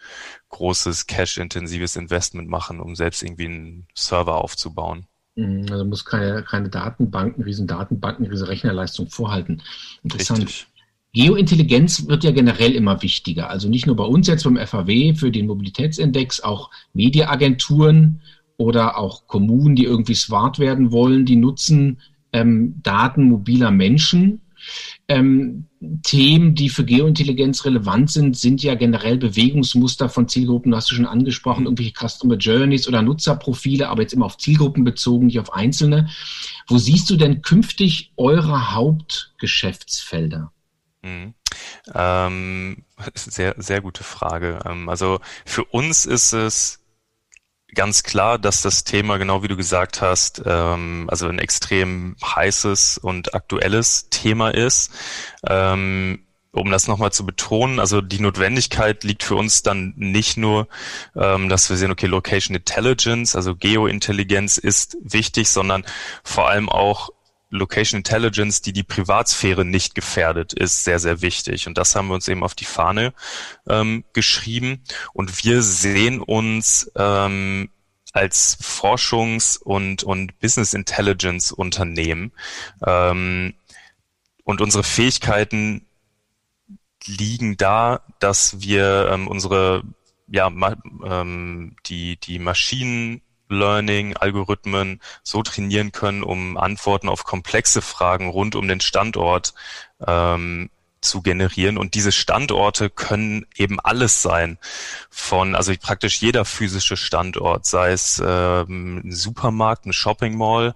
großes 0.49 1.06
cash-intensives 1.06 1.97
Investment 1.97 2.49
machen, 2.49 2.80
um 2.80 2.97
selbst 2.97 3.23
irgendwie 3.23 3.47
einen 3.47 3.87
Server 3.94 4.42
aufzubauen. 4.42 5.06
Mhm, 5.37 5.66
also 5.70 5.85
muss 5.85 6.04
keine, 6.04 6.42
keine 6.42 6.68
Datenbanken, 6.68 7.44
riesen 7.44 7.66
Datenbanken, 7.66 8.26
riesen 8.26 8.47
Rechnerleistung 8.47 9.09
vorhalten. 9.09 9.62
Interessant. 10.02 10.40
Richtig. 10.40 10.66
Geointelligenz 11.12 12.06
wird 12.06 12.23
ja 12.23 12.30
generell 12.30 12.73
immer 12.73 13.02
wichtiger. 13.02 13.50
Also 13.50 13.68
nicht 13.68 13.87
nur 13.87 13.97
bei 13.97 14.04
uns 14.04 14.28
jetzt 14.28 14.44
beim 14.44 14.56
FAW 14.56 15.14
für 15.14 15.32
den 15.32 15.47
Mobilitätsindex, 15.47 16.40
auch 16.40 16.70
Mediaagenturen 16.92 18.23
oder 18.56 18.97
auch 18.97 19.26
Kommunen, 19.26 19.75
die 19.75 19.85
irgendwie 19.85 20.14
smart 20.14 20.61
werden 20.61 20.92
wollen, 20.92 21.26
die 21.26 21.37
nutzen 21.37 22.00
ähm, 22.32 22.80
Daten 22.82 23.25
mobiler 23.25 23.73
Menschen 23.73 24.40
ähm, 25.09 25.67
Themen, 26.02 26.55
die 26.55 26.69
für 26.69 26.85
Geointelligenz 26.85 27.64
relevant 27.64 28.11
sind, 28.11 28.37
sind 28.37 28.62
ja 28.62 28.75
generell 28.75 29.17
Bewegungsmuster 29.17 30.09
von 30.09 30.29
Zielgruppen, 30.29 30.75
hast 30.75 30.90
du 30.90 30.95
schon 30.95 31.07
angesprochen, 31.07 31.64
irgendwelche 31.64 31.95
Customer 31.95 32.37
Journeys 32.37 32.87
oder 32.87 33.02
Nutzerprofile, 33.02 33.88
aber 33.88 34.02
jetzt 34.02 34.12
immer 34.12 34.26
auf 34.26 34.38
Zielgruppen 34.38 34.85
bezogen, 34.85 35.26
nicht 35.26 35.40
auf 35.40 35.52
einzelne. 35.52 36.11
Wo 36.67 36.79
siehst 36.79 37.09
du 37.11 37.17
denn 37.17 37.43
künftig 37.43 38.12
eure 38.17 38.75
Hauptgeschäftsfelder? 38.75 40.52
Mhm. 41.02 41.35
Ähm, 41.95 42.85
sehr, 43.14 43.55
sehr 43.59 43.81
gute 43.81 44.05
Frage. 44.05 44.61
Ähm, 44.64 44.88
also 44.88 45.21
für 45.45 45.64
uns 45.64 46.07
ist 46.07 46.33
es 46.33 46.80
ganz 47.75 48.03
klar, 48.03 48.39
dass 48.39 48.62
das 48.62 48.85
Thema, 48.85 49.19
genau 49.19 49.43
wie 49.43 49.49
du 49.49 49.57
gesagt 49.57 50.00
hast, 50.00 50.43
ähm, 50.45 51.07
also 51.11 51.29
ein 51.29 51.39
extrem 51.39 52.17
heißes 52.23 52.99
und 52.99 53.35
aktuelles 53.35 54.09
Thema 54.11 54.50
ist. 54.50 54.93
Ähm, 55.47 56.27
um 56.53 56.71
das 56.71 56.89
nochmal 56.89 57.12
zu 57.12 57.25
betonen, 57.25 57.79
also 57.79 58.00
die 58.00 58.19
Notwendigkeit 58.19 59.05
liegt 59.05 59.23
für 59.23 59.37
uns 59.37 59.62
dann 59.62 59.95
nicht 59.97 60.37
nur, 60.37 60.67
ähm, 61.15 61.49
dass 61.49 61.71
wir 61.71 61.77
sehen, 61.77 61.93
okay, 61.93 62.07
Location 62.07 62.57
Intelligence, 62.57 63.37
also 63.37 63.55
Geointelligenz 63.55 64.59
ist 64.59 64.97
wichtig, 65.00 65.49
sondern 65.49 65.85
vor 66.25 66.49
allem 66.49 66.69
auch 66.69 67.11
Location 67.50 67.99
Intelligence, 67.99 68.62
die 68.62 68.73
die 68.73 68.85
Privatsphäre 68.85 69.64
nicht 69.64 69.95
gefährdet, 69.95 70.52
ist 70.52 70.85
sehr, 70.85 70.99
sehr 70.99 71.21
wichtig. 71.21 71.66
Und 71.66 71.76
das 71.76 71.95
haben 71.95 72.09
wir 72.09 72.14
uns 72.14 72.28
eben 72.28 72.45
auf 72.45 72.54
die 72.54 72.64
Fahne 72.64 73.12
ähm, 73.69 74.04
geschrieben. 74.12 74.83
Und 75.12 75.45
wir 75.45 75.62
sehen 75.62 76.21
uns 76.21 76.90
ähm, 76.97 77.71
als 78.12 78.59
Forschungs- 78.61 79.59
und, 79.59 80.04
und 80.04 80.38
Business 80.38 80.75
Intelligence 80.75 81.52
Unternehmen. 81.52 82.33
Ähm, 82.87 83.54
und 84.45 84.61
unsere 84.61 84.85
Fähigkeiten 84.85 85.87
liegen 87.04 87.57
da, 87.57 88.02
dass 88.21 88.61
wir 88.61 89.11
ähm, 89.12 89.26
unsere 89.26 89.83
ja 90.28 90.50
ma, 90.50 90.76
ähm, 91.04 91.76
die 91.87 92.16
die 92.16 92.38
Maschinen 92.38 93.23
Learning 93.50 94.16
Algorithmen 94.16 95.00
so 95.23 95.42
trainieren 95.42 95.92
können, 95.92 96.23
um 96.23 96.57
Antworten 96.57 97.09
auf 97.09 97.25
komplexe 97.25 97.83
Fragen 97.83 98.30
rund 98.30 98.54
um 98.54 98.69
den 98.69 98.80
Standort 98.80 99.54
ähm, 100.07 100.71
zu 101.00 101.23
generieren. 101.23 101.78
Und 101.78 101.95
diese 101.95 102.12
Standorte 102.12 102.90
können 102.90 103.47
eben 103.57 103.80
alles 103.80 104.23
sein. 104.23 104.59
Von, 105.09 105.54
also 105.54 105.73
praktisch 105.80 106.21
jeder 106.21 106.45
physische 106.45 106.97
Standort, 106.97 107.66
sei 107.66 107.92
es 107.92 108.23
ähm, 108.25 109.02
ein 109.04 109.12
Supermarkt, 109.12 109.87
ein 109.87 109.92
Shopping 109.92 110.37
Mall, 110.37 110.75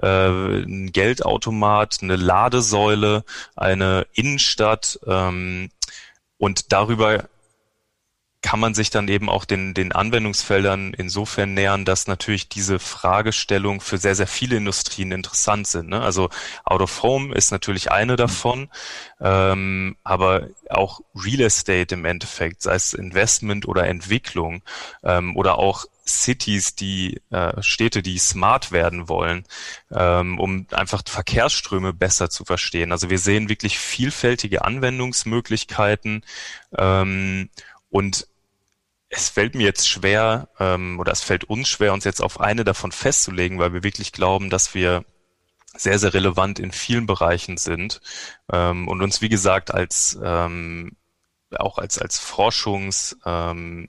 äh, 0.00 0.28
ein 0.28 0.92
Geldautomat, 0.92 1.98
eine 2.02 2.16
Ladesäule, 2.16 3.24
eine 3.56 4.06
Innenstadt. 4.12 4.98
Ähm, 5.06 5.70
und 6.38 6.72
darüber 6.72 7.28
kann 8.44 8.60
man 8.60 8.74
sich 8.74 8.90
dann 8.90 9.08
eben 9.08 9.30
auch 9.30 9.46
den, 9.46 9.72
den 9.72 9.92
Anwendungsfeldern 9.92 10.92
insofern 10.92 11.54
nähern, 11.54 11.86
dass 11.86 12.06
natürlich 12.06 12.46
diese 12.50 12.78
Fragestellung 12.78 13.80
für 13.80 13.96
sehr, 13.96 14.14
sehr 14.14 14.26
viele 14.26 14.56
Industrien 14.56 15.12
interessant 15.12 15.66
sind. 15.66 15.88
Ne? 15.88 16.02
Also 16.02 16.28
Out 16.62 16.82
of 16.82 17.02
Home 17.02 17.34
ist 17.34 17.52
natürlich 17.52 17.90
eine 17.90 18.16
davon, 18.16 18.68
ähm, 19.18 19.96
aber 20.04 20.48
auch 20.68 21.00
Real 21.14 21.40
Estate 21.40 21.94
im 21.94 22.04
Endeffekt, 22.04 22.60
sei 22.60 22.74
es 22.74 22.92
Investment 22.92 23.66
oder 23.66 23.86
Entwicklung 23.86 24.60
ähm, 25.02 25.34
oder 25.38 25.58
auch 25.58 25.86
Cities, 26.06 26.74
die 26.74 27.22
äh, 27.30 27.62
Städte, 27.62 28.02
die 28.02 28.18
smart 28.18 28.72
werden 28.72 29.08
wollen, 29.08 29.44
ähm, 29.90 30.38
um 30.38 30.66
einfach 30.70 31.02
Verkehrsströme 31.06 31.94
besser 31.94 32.28
zu 32.28 32.44
verstehen. 32.44 32.92
Also 32.92 33.08
wir 33.08 33.18
sehen 33.18 33.48
wirklich 33.48 33.78
vielfältige 33.78 34.66
Anwendungsmöglichkeiten 34.66 36.26
ähm, 36.76 37.48
und 37.88 38.26
es 39.16 39.28
fällt 39.28 39.54
mir 39.54 39.64
jetzt 39.64 39.88
schwer, 39.88 40.48
ähm, 40.58 40.98
oder 41.00 41.12
es 41.12 41.22
fällt 41.22 41.44
uns 41.44 41.68
schwer, 41.68 41.92
uns 41.92 42.04
jetzt 42.04 42.22
auf 42.22 42.40
eine 42.40 42.64
davon 42.64 42.92
festzulegen, 42.92 43.58
weil 43.58 43.72
wir 43.72 43.82
wirklich 43.82 44.12
glauben, 44.12 44.50
dass 44.50 44.74
wir 44.74 45.04
sehr, 45.76 45.98
sehr 45.98 46.14
relevant 46.14 46.58
in 46.58 46.72
vielen 46.72 47.06
Bereichen 47.06 47.56
sind 47.56 48.00
ähm, 48.52 48.88
und 48.88 49.02
uns, 49.02 49.20
wie 49.20 49.28
gesagt, 49.28 49.72
als 49.74 50.18
ähm, 50.22 50.96
auch 51.56 51.78
als, 51.78 51.98
als 51.98 52.18
Forschungsunternehmen 52.18 53.88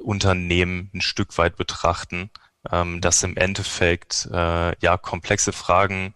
ähm, 0.00 0.90
ein 0.94 1.00
Stück 1.00 1.38
weit 1.38 1.56
betrachten, 1.56 2.30
ähm, 2.70 3.00
das 3.00 3.22
im 3.22 3.36
Endeffekt 3.36 4.28
äh, 4.32 4.76
ja 4.78 4.96
komplexe 4.96 5.52
Fragen 5.52 6.14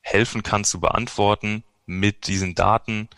helfen 0.00 0.42
kann 0.42 0.64
zu 0.64 0.80
beantworten 0.80 1.64
mit 1.86 2.26
diesen 2.26 2.54
Daten, 2.54 3.08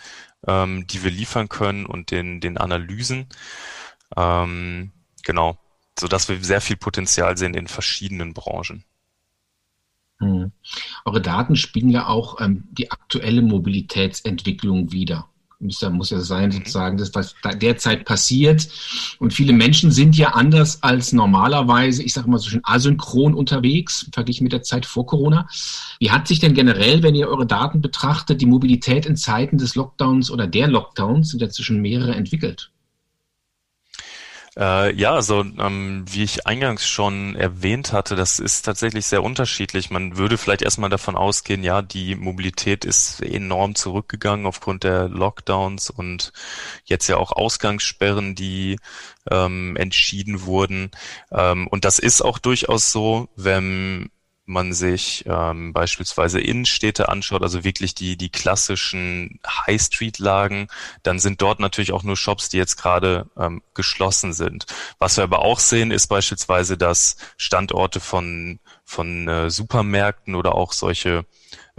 ähm, 0.47 0.87
die 0.87 1.03
wir 1.03 1.11
liefern 1.11 1.49
können 1.49 1.87
und 1.87 2.11
den, 2.11 2.41
den 2.41 2.59
Analysen. 2.59 3.29
Ähm, 4.17 4.93
genau, 5.23 5.59
so 5.99 6.09
dass 6.09 6.29
wir 6.29 6.43
sehr 6.43 6.61
viel 6.61 6.77
Potenzial 6.77 7.37
sehen 7.37 7.55
in 7.55 7.67
verschiedenen 7.67 8.35
Branchen. 8.35 8.85
Hm. 10.19 10.53
Eure 11.05 11.21
Daten 11.21 11.57
spiegeln 11.57 11.93
ja 11.93 12.07
auch 12.07 12.41
ähm, 12.41 12.65
die 12.71 12.91
aktuelle 12.91 13.43
Mobilitätsentwicklung 13.43 14.93
wider. 14.93 15.29
Muss 15.59 15.81
ja, 15.81 15.89
muss 15.89 16.11
ja 16.11 16.21
sein, 16.21 16.51
mhm. 16.51 16.53
sozusagen, 16.53 16.99
das, 16.99 17.15
was 17.15 17.35
derzeit 17.55 18.05
passiert. 18.05 18.69
Und 19.19 19.33
viele 19.33 19.55
Menschen 19.55 19.91
sind 19.91 20.17
ja 20.17 20.31
anders 20.35 20.83
als 20.83 21.13
normalerweise, 21.13 22.03
ich 22.03 22.13
sage 22.13 22.29
mal 22.29 22.39
so 22.39 22.51
schön 22.51 22.61
asynchron 22.63 23.35
unterwegs, 23.35 24.07
verglichen 24.13 24.45
mit 24.45 24.53
der 24.53 24.63
Zeit 24.63 24.85
vor 24.85 25.07
Corona. 25.07 25.49
Wie 25.99 26.11
hat 26.11 26.29
sich 26.29 26.41
denn 26.41 26.53
generell, 26.53 27.03
wenn 27.03 27.15
ihr 27.15 27.29
eure 27.29 27.47
Daten 27.47 27.81
betrachtet, 27.81 28.43
die 28.43 28.47
Mobilität 28.47 29.07
in 29.07 29.17
Zeiten 29.17 29.57
des 29.57 29.77
Lockdowns 29.77 30.31
oder 30.31 30.47
der 30.47 30.69
Lockdowns, 30.69 31.31
sind 31.31 31.41
ja 31.41 31.49
zwischen 31.49 31.81
mehrere 31.81 32.15
entwickelt? 32.15 32.71
Äh, 34.59 34.95
ja, 34.95 35.13
also 35.13 35.43
ähm, 35.43 36.05
wie 36.09 36.23
ich 36.25 36.47
eingangs 36.47 36.87
schon 36.89 37.37
erwähnt 37.37 37.93
hatte, 37.93 38.17
das 38.17 38.39
ist 38.39 38.63
tatsächlich 38.63 39.05
sehr 39.05 39.23
unterschiedlich. 39.23 39.91
Man 39.91 40.17
würde 40.17 40.39
vielleicht 40.39 40.63
erstmal 40.63 40.89
davon 40.89 41.15
ausgehen, 41.15 41.63
ja, 41.63 41.83
die 41.83 42.15
Mobilität 42.15 42.87
ist 42.87 43.21
enorm 43.23 43.75
zurückgegangen 43.75 44.47
aufgrund 44.47 44.83
der 44.85 45.09
Lockdowns 45.09 45.91
und 45.91 46.33
jetzt 46.87 47.07
ja 47.07 47.19
auch 47.19 47.33
Ausgangssperren, 47.33 48.35
die 48.35 48.79
ähm, 49.31 49.77
entschieden 49.77 50.47
wurden. 50.47 50.91
Ähm, 51.31 51.67
und 51.67 51.85
das 51.85 51.99
ist 51.99 52.23
auch 52.23 52.39
durchaus 52.39 52.93
so, 52.93 53.29
wenn 53.37 54.11
man 54.47 54.73
sich 54.73 55.25
ähm, 55.27 55.73
beispielsweise 55.73 56.41
Innenstädte 56.41 57.09
anschaut, 57.09 57.43
also 57.43 57.65
wirklich 57.65 57.95
die, 57.95 58.17
die 58.17 58.31
klassischen 58.31 59.41
High-Street-Lagen, 59.67 60.69
dann 61.03 61.19
sind 61.19 61.43
dort 61.43 61.59
natürlich 61.59 61.93
auch 61.93 62.05
nur 62.05 62.17
Shops, 62.17 62.49
die 62.49 62.57
jetzt 62.57 62.77
gerade 62.77 63.27
ähm, 63.37 63.63
geschlossen 63.75 64.33
sind. 64.33 64.67
Was 64.99 65.17
wir 65.17 65.25
aber 65.25 65.41
auch 65.41 65.59
sehen, 65.59 65.91
ist 65.91 66.07
beispielsweise, 66.07 66.79
dass 66.79 67.17
Standorte 67.37 67.99
von, 67.99 68.61
von 68.85 69.27
äh, 69.27 69.51
Supermärkten 69.51 70.37
oder 70.37 70.55
auch 70.55 70.73
solche 70.73 71.25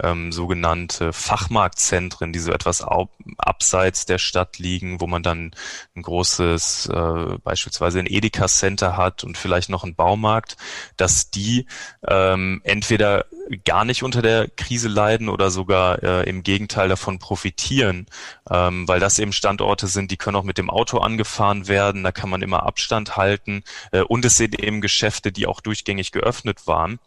ähm, 0.02 0.32
sogenannte 0.32 1.12
Fachmarktzentren, 1.12 2.32
die 2.32 2.38
so 2.38 2.52
etwas 2.52 2.82
ab, 2.82 3.10
abseits 3.36 4.06
der 4.06 4.18
Stadt 4.18 4.58
liegen, 4.58 5.00
wo 5.00 5.06
man 5.06 5.22
dann 5.22 5.52
ein 5.94 6.02
großes, 6.02 6.86
äh, 6.86 7.38
beispielsweise 7.42 7.98
ein 7.98 8.06
Edeka-Center 8.06 8.96
hat 8.96 9.24
und 9.24 9.36
vielleicht 9.36 9.70
noch 9.70 9.84
einen 9.84 9.94
Baumarkt, 9.94 10.56
dass 10.96 11.30
die 11.30 11.66
ähm, 12.06 12.60
entweder 12.64 13.26
gar 13.64 13.84
nicht 13.84 14.02
unter 14.02 14.22
der 14.22 14.48
Krise 14.48 14.88
leiden 14.88 15.28
oder 15.28 15.50
sogar 15.50 16.02
äh, 16.02 16.28
im 16.28 16.42
Gegenteil 16.42 16.88
davon 16.88 17.18
profitieren, 17.18 18.06
ähm, 18.50 18.86
weil 18.86 19.00
das 19.00 19.18
eben 19.18 19.32
Standorte 19.32 19.86
sind, 19.86 20.10
die 20.10 20.16
können 20.16 20.36
auch 20.36 20.44
mit 20.44 20.58
dem 20.58 20.70
Auto 20.70 20.98
angefahren 20.98 21.68
werden, 21.68 22.02
da 22.02 22.12
kann 22.12 22.30
man 22.30 22.42
immer 22.42 22.64
Abstand 22.64 23.16
halten 23.16 23.62
äh, 23.92 24.02
und 24.02 24.24
es 24.24 24.36
sind 24.36 24.58
eben 24.58 24.80
Geschäfte, 24.80 25.32
die 25.32 25.46
auch 25.46 25.60
durchgängig 25.60 26.12
geöffnet 26.12 26.66
waren. 26.66 26.98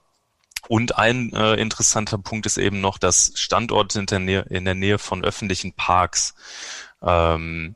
Und 0.68 0.98
ein 0.98 1.34
äh, 1.34 1.56
interessanter 1.56 2.18
Punkt 2.18 2.46
ist 2.46 2.58
eben 2.58 2.82
noch, 2.82 2.98
dass 2.98 3.32
Standorte 3.36 4.00
in 4.00 4.06
der 4.06 4.20
Nähe, 4.20 4.46
in 4.50 4.66
der 4.66 4.76
Nähe 4.76 5.00
von 5.00 5.24
öffentlichen 5.24 5.74
Parks 5.74 6.34
ähm, 7.02 7.76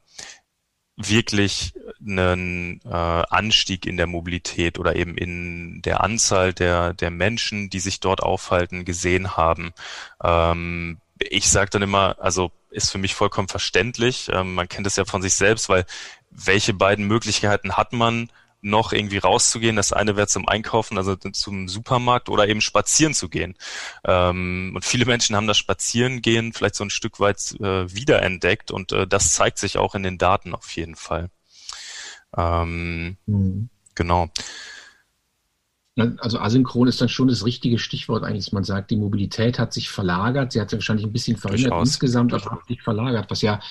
wirklich 0.98 1.74
einen 2.00 2.80
äh, 2.86 2.90
Anstieg 2.90 3.86
in 3.86 3.98
der 3.98 4.08
Mobilität 4.08 4.80
oder 4.80 4.96
eben 4.96 5.18
in 5.18 5.82
der 5.82 6.02
Anzahl 6.02 6.54
der, 6.54 6.94
der 6.94 7.12
Menschen, 7.12 7.70
die 7.70 7.80
sich 7.80 8.00
dort 8.00 8.24
aufhalten, 8.24 8.86
gesehen 8.86 9.36
haben. 9.36 9.74
Ähm, 10.24 11.00
ich 11.20 11.50
sage 11.50 11.70
dann 11.72 11.82
immer, 11.82 12.18
also 12.20 12.52
ist 12.70 12.92
für 12.92 12.98
mich 12.98 13.16
vollkommen 13.16 13.48
verständlich. 13.48 14.30
Ähm, 14.32 14.56
man 14.56 14.70
kennt 14.70 14.88
es 14.88 14.96
ja 14.96 15.06
von 15.06 15.22
sich 15.22 15.34
selbst, 15.34 15.70
weil 15.70 15.86
welche 16.30 16.74
beiden 16.74 17.08
Möglichkeiten 17.08 17.74
hat 17.78 17.94
man, 17.94 18.30
noch 18.66 18.92
irgendwie 18.92 19.20
rauszugehen. 19.20 19.76
Das 19.76 19.94
eine 19.94 20.16
wäre 20.16 20.28
zum 20.28 20.48
Einkaufen, 20.48 20.98
also 20.98 21.16
zum 21.16 21.68
Supermarkt 21.68 22.30
oder 22.30 22.48
eben 22.48 22.62
spazieren 22.62 23.14
zu 23.14 23.30
gehen. 23.30 23.56
Ähm, 24.04 24.74
und 24.76 24.84
viele 24.84 25.06
Menschen 25.06 25.36
haben 25.36 25.48
das 25.48 25.58
Spazierengehen 25.58 26.52
vielleicht 26.52 26.76
so 26.76 26.84
ein 26.84 26.90
Stück 26.90 27.20
weit 27.20 27.56
äh, 27.62 27.94
wiederentdeckt 27.94 28.72
und 28.72 28.92
äh, 28.92 29.08
das 29.08 29.34
zeigt 29.34 29.60
sich 29.60 29.78
auch 29.78 29.96
in 29.96 30.04
den 30.04 30.18
Daten 30.18 30.54
auf 30.54 30.76
jeden 30.76 30.96
Fall. 30.96 31.30
Ähm, 32.36 33.18
mhm. 33.26 33.70
Genau. 33.94 34.30
Also 36.18 36.40
asynchron 36.40 36.90
ist 36.90 37.00
dann 37.00 37.08
schon 37.08 37.30
das 37.30 37.46
richtige 37.46 37.78
Stichwort 37.78 38.24
eigentlich. 38.24 38.52
Man 38.52 38.66
sagt, 38.66 38.92
die 38.92 38.98
Mobilität 38.98 39.60
hat 39.60 39.72
sich 39.72 39.90
verlagert. 39.90 40.52
Sie 40.52 40.60
hat 40.60 40.70
sich 40.70 40.78
wahrscheinlich 40.78 41.06
ein 41.06 41.14
bisschen 41.14 41.38
verändert 41.38 41.72
Durchaus. 41.72 41.88
insgesamt, 41.88 42.34
aber 42.34 42.52
hat 42.52 42.68
sich 42.68 42.82
verlagert, 42.82 43.30
was 43.30 43.42
ja 43.42 43.62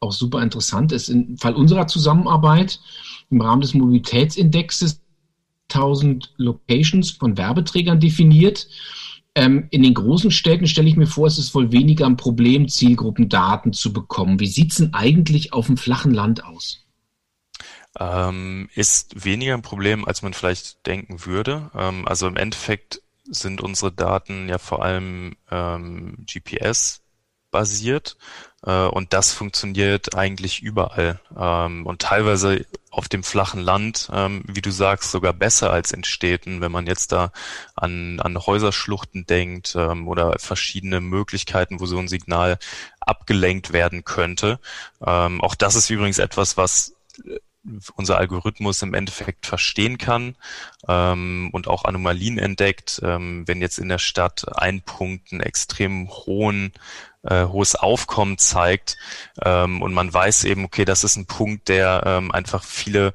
auch 0.00 0.12
super 0.12 0.42
interessant 0.42 0.92
ist. 0.92 1.08
Im 1.08 1.36
Fall 1.38 1.54
unserer 1.54 1.86
Zusammenarbeit 1.86 2.80
im 3.30 3.40
Rahmen 3.40 3.62
des 3.62 3.74
Mobilitätsindexes 3.74 5.00
1000 5.70 6.34
Locations 6.36 7.10
von 7.10 7.36
Werbeträgern 7.36 8.00
definiert. 8.00 8.68
Ähm, 9.34 9.66
in 9.70 9.82
den 9.82 9.94
großen 9.94 10.30
Städten 10.30 10.66
stelle 10.66 10.88
ich 10.88 10.96
mir 10.96 11.06
vor, 11.06 11.26
es 11.26 11.38
ist 11.38 11.54
wohl 11.54 11.72
weniger 11.72 12.06
ein 12.06 12.16
Problem, 12.16 12.68
Zielgruppendaten 12.68 13.72
zu 13.72 13.92
bekommen. 13.92 14.40
Wie 14.40 14.46
sieht 14.46 14.70
es 14.70 14.78
denn 14.78 14.94
eigentlich 14.94 15.52
auf 15.52 15.66
dem 15.66 15.76
flachen 15.76 16.14
Land 16.14 16.44
aus? 16.44 16.86
Ähm, 17.98 18.68
ist 18.74 19.24
weniger 19.24 19.54
ein 19.54 19.62
Problem, 19.62 20.04
als 20.04 20.22
man 20.22 20.34
vielleicht 20.34 20.86
denken 20.86 21.26
würde. 21.26 21.70
Ähm, 21.74 22.06
also 22.06 22.26
im 22.26 22.36
Endeffekt 22.36 23.02
sind 23.24 23.60
unsere 23.60 23.92
Daten 23.92 24.48
ja 24.48 24.58
vor 24.58 24.82
allem 24.84 25.36
ähm, 25.50 26.24
GPS 26.26 27.02
basiert 27.56 28.18
äh, 28.66 28.86
und 28.86 29.14
das 29.14 29.32
funktioniert 29.32 30.14
eigentlich 30.14 30.60
überall 30.62 31.18
ähm, 31.38 31.86
und 31.86 32.02
teilweise 32.02 32.66
auf 32.90 33.08
dem 33.08 33.22
flachen 33.22 33.62
Land, 33.62 34.10
ähm, 34.12 34.42
wie 34.46 34.60
du 34.60 34.70
sagst, 34.70 35.10
sogar 35.10 35.32
besser 35.32 35.70
als 35.70 35.92
in 35.92 36.04
Städten, 36.04 36.60
wenn 36.60 36.70
man 36.70 36.86
jetzt 36.86 37.12
da 37.12 37.32
an, 37.74 38.20
an 38.20 38.36
Häuserschluchten 38.36 39.26
denkt 39.26 39.74
ähm, 39.74 40.06
oder 40.06 40.38
verschiedene 40.38 41.00
Möglichkeiten, 41.00 41.80
wo 41.80 41.86
so 41.86 41.98
ein 41.98 42.08
Signal 42.08 42.58
abgelenkt 43.00 43.72
werden 43.72 44.04
könnte. 44.04 44.60
Ähm, 45.04 45.40
auch 45.40 45.54
das 45.54 45.76
ist 45.76 45.88
übrigens 45.88 46.18
etwas, 46.18 46.58
was 46.58 46.92
unser 47.94 48.18
Algorithmus 48.18 48.82
im 48.82 48.94
Endeffekt 48.94 49.46
verstehen 49.46 49.98
kann 49.98 50.36
ähm, 50.88 51.50
und 51.52 51.68
auch 51.68 51.84
Anomalien 51.84 52.38
entdeckt. 52.38 53.00
Ähm, 53.02 53.46
wenn 53.46 53.60
jetzt 53.60 53.78
in 53.78 53.88
der 53.88 53.98
Stadt 53.98 54.46
ein 54.56 54.82
Punkt 54.82 55.32
einen 55.32 55.40
extrem 55.40 56.08
hohen 56.08 56.72
äh, 57.22 57.46
hohes 57.46 57.74
Aufkommen 57.74 58.38
zeigt 58.38 58.96
ähm, 59.42 59.82
und 59.82 59.92
man 59.92 60.12
weiß 60.12 60.44
eben, 60.44 60.64
okay, 60.64 60.84
das 60.84 61.04
ist 61.04 61.16
ein 61.16 61.26
Punkt, 61.26 61.68
der 61.68 62.02
ähm, 62.06 62.30
einfach 62.30 62.64
viele 62.64 63.14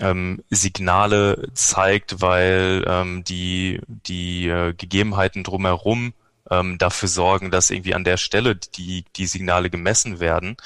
ähm, 0.00 0.42
Signale 0.50 1.48
zeigt, 1.54 2.20
weil 2.20 2.84
ähm, 2.86 3.24
die 3.24 3.80
die 3.86 4.48
äh, 4.48 4.74
Gegebenheiten 4.74 5.44
drumherum 5.44 6.14
ähm, 6.50 6.78
dafür 6.78 7.08
sorgen, 7.08 7.50
dass 7.50 7.70
irgendwie 7.70 7.94
an 7.94 8.04
der 8.04 8.16
Stelle 8.16 8.56
die, 8.56 9.04
die 9.16 9.26
Signale 9.26 9.70
gemessen 9.70 10.20
werden. 10.20 10.56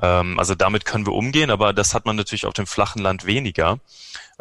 Ähm, 0.00 0.38
also 0.38 0.54
damit 0.54 0.84
können 0.84 1.06
wir 1.06 1.12
umgehen, 1.12 1.50
aber 1.50 1.72
das 1.72 1.94
hat 1.94 2.06
man 2.06 2.16
natürlich 2.16 2.46
auf 2.46 2.54
dem 2.54 2.66
flachen 2.66 3.02
Land 3.02 3.26
weniger. 3.26 3.80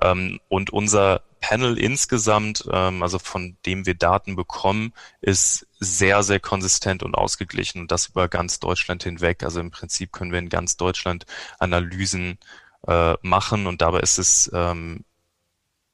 Ähm, 0.02 0.40
und 0.50 0.70
unser 0.72 1.22
Panel 1.40 1.78
insgesamt, 1.78 2.68
ähm, 2.72 3.04
also 3.04 3.20
von 3.20 3.58
dem 3.66 3.86
wir 3.86 3.96
Daten 3.96 4.36
bekommen, 4.36 4.94
ist 5.22 5.68
sehr, 5.80 6.24
sehr 6.24 6.40
konsistent 6.40 7.04
und 7.04 7.16
ausgeglichen 7.16 7.82
und 7.82 7.92
das 7.92 8.08
über 8.08 8.28
ganz 8.28 8.60
Deutschland 8.60 9.04
hinweg. 9.04 9.44
Also 9.44 9.60
im 9.60 9.72
Prinzip 9.72 10.12
können 10.12 10.32
wir 10.32 10.40
in 10.40 10.50
ganz 10.50 10.78
Deutschland 10.78 11.26
Analysen 11.60 12.38
äh, 12.88 13.16
machen 13.22 13.68
und 13.68 13.82
dabei 13.82 14.00
ist 14.00 14.18
es 14.20 14.52
ähm, 14.54 15.04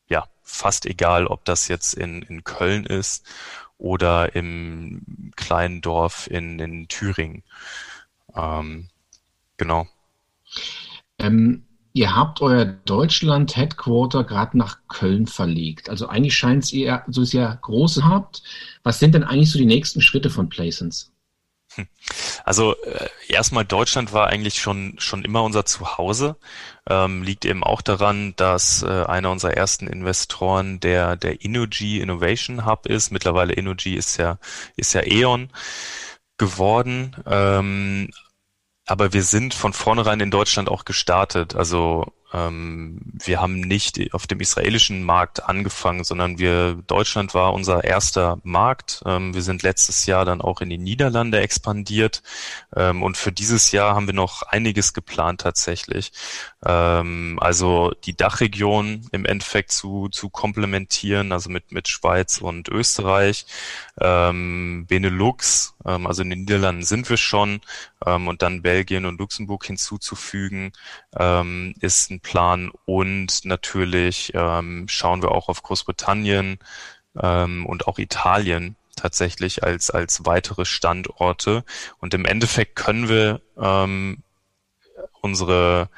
ja 0.08 0.28
fast 0.42 0.86
egal, 0.86 1.28
ob 1.28 1.46
das 1.46 1.68
jetzt 1.68 1.94
in, 1.94 2.22
in 2.24 2.44
Köln 2.44 2.86
ist 2.86 3.26
oder 3.78 4.36
im 4.36 5.32
kleinen 5.36 5.82
Dorf 5.82 6.28
in, 6.28 6.60
in 6.60 6.88
Thüringen. 6.88 7.44
Ähm, 8.36 8.90
genau. 9.64 9.88
Ähm, 11.20 11.66
ihr 11.94 12.16
habt 12.16 12.42
euer 12.42 12.66
Deutschland-Headquarter 12.66 14.24
gerade 14.24 14.58
nach 14.58 14.80
Köln 14.88 15.28
verlegt. 15.28 15.90
Also 15.90 16.08
eigentlich 16.08 16.36
scheint 16.36 16.66
es 16.66 16.74
ihr 16.74 17.04
so 17.08 17.24
sehr 17.24 17.58
groß 17.62 18.04
habt. 18.04 18.44
Was 18.84 19.00
sind 19.00 19.16
denn 19.16 19.24
eigentlich 19.24 19.52
so 19.52 19.58
die 19.58 19.66
nächsten 19.66 20.02
Schritte 20.02 20.30
von 20.30 20.50
Playsens? 20.50 21.12
Also 22.44 22.76
äh, 22.84 23.10
erstmal 23.28 23.66
Deutschland 23.66 24.14
war 24.14 24.28
eigentlich 24.28 24.62
schon 24.62 24.96
schon 25.00 25.24
immer 25.24 25.44
unser 25.44 25.66
Zuhause. 25.66 26.36
Ähm, 26.88 27.24
liegt 27.24 27.46
eben 27.46 27.64
auch 27.64 27.82
daran, 27.82 28.36
dass 28.36 28.84
äh, 28.84 29.06
einer 29.06 29.32
unserer 29.32 29.56
ersten 29.56 29.88
Investoren 29.88 30.80
der 30.80 31.16
der 31.16 31.42
Innogy 31.42 32.00
Innovation 32.00 32.66
Hub 32.66 32.86
ist. 32.86 33.12
Mittlerweile 33.12 33.54
Innogy 33.54 33.96
ist 33.96 34.18
ja 34.18 34.38
ist 34.76 34.94
ja 34.94 35.02
E.ON 35.04 35.50
geworden. 36.38 37.16
Ähm, 37.26 38.10
aber 38.86 39.14
wir 39.14 39.24
sind 39.24 39.54
von 39.54 39.74
vornherein 39.74 40.20
in 40.20 40.32
Deutschland 40.32 40.70
auch 40.70 40.86
gestartet. 40.86 41.56
Also 41.56 42.12
wir 42.34 43.42
haben 43.42 43.60
nicht 43.60 44.12
auf 44.12 44.26
dem 44.26 44.40
israelischen 44.40 45.04
Markt 45.04 45.44
angefangen, 45.48 46.04
sondern 46.04 46.40
wir 46.40 46.74
Deutschland 46.88 47.36
war 47.36 47.54
unser 47.54 47.84
erster 47.84 48.40
Markt. 48.42 49.04
Ähm, 49.06 49.36
wir 49.36 49.44
sind 49.44 49.62
letztes 49.62 50.08
Jahr 50.08 50.26
dann 50.26 50.42
auch 50.42 50.60
in 50.60 50.70
die 50.72 50.80
Niederlande 50.80 51.40
expandiert 51.40 52.24
ähm, 52.76 53.04
und 53.04 53.18
für 53.18 53.32
dieses 53.32 53.72
Jahr 53.72 53.94
haben 53.94 54.08
wir 54.08 54.16
noch 54.16 54.42
einiges 54.42 54.94
geplant 54.94 55.42
tatsächlich. 55.42 56.12
Ähm, 56.66 57.38
also 57.40 57.92
die 58.04 58.18
Dachregion 58.18 59.08
im 59.12 59.26
Endeffekt 59.26 59.72
zu 59.72 60.10
zu 60.10 60.30
komplementieren, 60.30 61.32
also 61.34 61.52
mit 61.52 61.72
mit 61.72 61.88
Schweiz 61.88 62.40
und 62.40 62.68
Österreich, 62.68 63.46
ähm, 64.02 64.88
Benelux, 64.88 65.76
ähm, 65.86 66.08
also 66.08 66.24
in 66.24 66.32
den 66.32 66.40
Niederlanden 66.40 66.84
sind 66.84 67.10
wir 67.12 67.18
schon 67.18 67.62
und 68.06 68.42
dann 68.42 68.62
Belgien 68.62 69.06
und 69.06 69.18
Luxemburg 69.18 69.66
hinzuzufügen, 69.66 70.74
ist 71.80 72.12
ein 72.12 72.20
Plan 72.24 72.72
und 72.86 73.46
natürlich 73.46 74.32
ähm, 74.34 74.86
schauen 74.88 75.22
wir 75.22 75.32
auch 75.32 75.50
auf 75.50 75.62
Großbritannien 75.62 76.58
ähm, 77.22 77.66
und 77.66 77.88
auch 77.88 78.00
Italien 78.00 78.76
tatsächlich 78.96 79.64
als, 79.64 79.92
als 79.92 80.26
weitere 80.26 80.66
Standorte. 80.66 81.64
Und 82.00 82.14
im 82.14 82.26
Endeffekt 82.26 82.76
können 82.76 83.10
wir 83.10 83.42
ähm, 83.58 84.24
unsere 85.22 85.90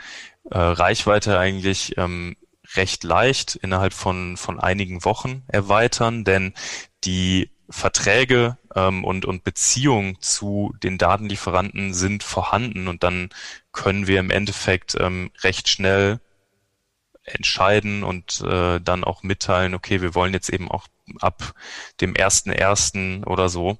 äh, 0.49 0.57
Reichweite 0.57 1.39
eigentlich 1.39 1.97
ähm, 1.97 2.35
recht 2.75 3.03
leicht 3.03 3.55
innerhalb 3.55 3.93
von, 3.93 4.37
von 4.37 4.59
einigen 4.59 5.05
Wochen 5.05 5.43
erweitern, 5.47 6.23
denn 6.23 6.53
die 7.03 7.51
Verträge 7.69 8.57
ähm, 8.75 9.03
und, 9.03 9.25
und 9.25 9.43
Beziehungen 9.43 10.17
zu 10.21 10.73
den 10.83 10.97
Datenlieferanten 10.97 11.93
sind 11.93 12.23
vorhanden 12.23 12.87
und 12.87 13.03
dann 13.03 13.29
können 13.71 14.07
wir 14.07 14.19
im 14.19 14.31
Endeffekt 14.31 14.95
ähm, 14.99 15.31
recht 15.41 15.67
schnell 15.67 16.19
entscheiden 17.23 18.03
und 18.03 18.41
äh, 18.41 18.79
dann 18.79 19.03
auch 19.03 19.23
mitteilen, 19.23 19.73
okay, 19.73 20.01
wir 20.01 20.13
wollen 20.13 20.33
jetzt 20.33 20.49
eben 20.49 20.69
auch 20.69 20.87
ab 21.19 21.53
dem 22.01 22.15
ersten 22.15 22.51
ersten 22.51 23.23
oder 23.23 23.49
so 23.49 23.79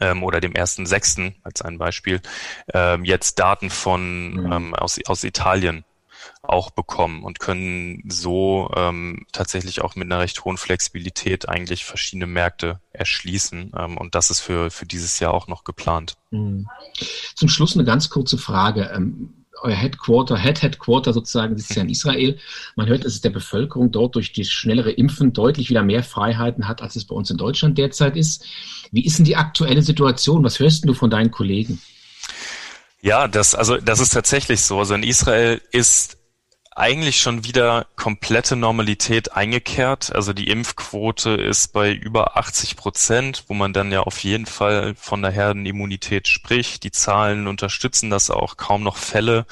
ähm, 0.00 0.22
oder 0.22 0.40
dem 0.40 0.52
ersten 0.52 0.86
sechsten 0.86 1.36
als 1.42 1.62
ein 1.62 1.78
Beispiel 1.78 2.20
ähm, 2.74 3.04
jetzt 3.04 3.38
Daten 3.38 3.70
von 3.70 4.32
mhm. 4.32 4.52
ähm, 4.52 4.74
aus, 4.74 4.98
aus 5.06 5.24
Italien 5.24 5.84
auch 6.42 6.70
bekommen 6.70 7.22
und 7.22 7.38
können 7.38 8.02
so 8.08 8.70
ähm, 8.74 9.26
tatsächlich 9.32 9.82
auch 9.82 9.94
mit 9.94 10.06
einer 10.06 10.20
recht 10.20 10.44
hohen 10.44 10.56
Flexibilität 10.56 11.48
eigentlich 11.48 11.84
verschiedene 11.84 12.26
Märkte 12.26 12.80
erschließen. 12.92 13.72
Ähm, 13.76 13.98
und 13.98 14.14
das 14.14 14.30
ist 14.30 14.40
für, 14.40 14.70
für 14.70 14.86
dieses 14.86 15.20
Jahr 15.20 15.34
auch 15.34 15.48
noch 15.48 15.64
geplant. 15.64 16.14
Mhm. 16.30 16.68
Zum 17.34 17.48
Schluss 17.48 17.74
eine 17.74 17.84
ganz 17.84 18.08
kurze 18.08 18.38
Frage. 18.38 18.90
Ähm, 18.94 19.34
euer 19.62 19.74
Headquarter, 19.74 20.38
Head 20.38 20.62
Headquarter 20.62 21.12
sozusagen, 21.12 21.56
sitzt 21.58 21.76
ja 21.76 21.82
in 21.82 21.90
Israel. 21.90 22.38
Man 22.76 22.88
hört, 22.88 23.04
dass 23.04 23.12
es 23.12 23.20
der 23.20 23.30
Bevölkerung 23.30 23.90
dort 23.90 24.14
durch 24.14 24.32
die 24.32 24.44
schnellere 24.44 24.90
Impfen 24.90 25.34
deutlich 25.34 25.68
wieder 25.68 25.82
mehr 25.82 26.02
Freiheiten 26.02 26.66
hat, 26.66 26.80
als 26.80 26.96
es 26.96 27.04
bei 27.04 27.14
uns 27.14 27.30
in 27.30 27.36
Deutschland 27.36 27.76
derzeit 27.76 28.16
ist. 28.16 28.46
Wie 28.90 29.04
ist 29.04 29.18
denn 29.18 29.26
die 29.26 29.36
aktuelle 29.36 29.82
Situation? 29.82 30.42
Was 30.42 30.58
hörst 30.58 30.88
du 30.88 30.94
von 30.94 31.10
deinen 31.10 31.30
Kollegen? 31.30 31.80
Ja, 33.02 33.28
das, 33.28 33.54
also, 33.54 33.76
das 33.76 34.00
ist 34.00 34.10
tatsächlich 34.10 34.62
so. 34.62 34.78
Also 34.78 34.94
in 34.94 35.02
Israel 35.02 35.60
ist 35.72 36.19
eigentlich 36.80 37.20
schon 37.20 37.44
wieder 37.44 37.86
komplette 37.94 38.56
Normalität 38.56 39.32
eingekehrt. 39.32 40.14
Also 40.14 40.32
die 40.32 40.48
Impfquote 40.48 41.32
ist 41.32 41.74
bei 41.74 41.92
über 41.92 42.38
80 42.38 42.76
Prozent, 42.76 43.44
wo 43.48 43.54
man 43.54 43.74
dann 43.74 43.92
ja 43.92 44.00
auf 44.00 44.18
jeden 44.24 44.46
Fall 44.46 44.94
von 44.94 45.20
der 45.20 45.30
Herdenimmunität 45.30 46.26
spricht. 46.26 46.82
Die 46.82 46.90
Zahlen 46.90 47.46
unterstützen 47.46 48.08
das 48.08 48.30
auch, 48.30 48.56
kaum 48.56 48.82
noch 48.82 48.96
Fälle. 48.96 49.44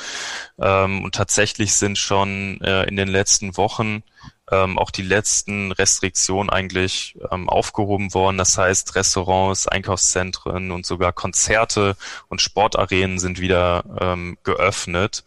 Ähm, 0.58 1.04
und 1.04 1.14
tatsächlich 1.14 1.74
sind 1.74 1.98
schon 1.98 2.62
äh, 2.62 2.84
in 2.84 2.96
den 2.96 3.08
letzten 3.08 3.58
Wochen 3.58 4.02
ähm, 4.50 4.78
auch 4.78 4.90
die 4.90 5.02
letzten 5.02 5.72
Restriktionen 5.72 6.48
eigentlich 6.48 7.18
ähm, 7.30 7.50
aufgehoben 7.50 8.14
worden. 8.14 8.38
Das 8.38 8.56
heißt, 8.56 8.94
Restaurants, 8.94 9.68
Einkaufszentren 9.68 10.70
und 10.70 10.86
sogar 10.86 11.12
Konzerte 11.12 11.94
und 12.28 12.40
Sportarenen 12.40 13.18
sind 13.18 13.38
wieder 13.38 13.84
ähm, 14.00 14.38
geöffnet. 14.44 15.24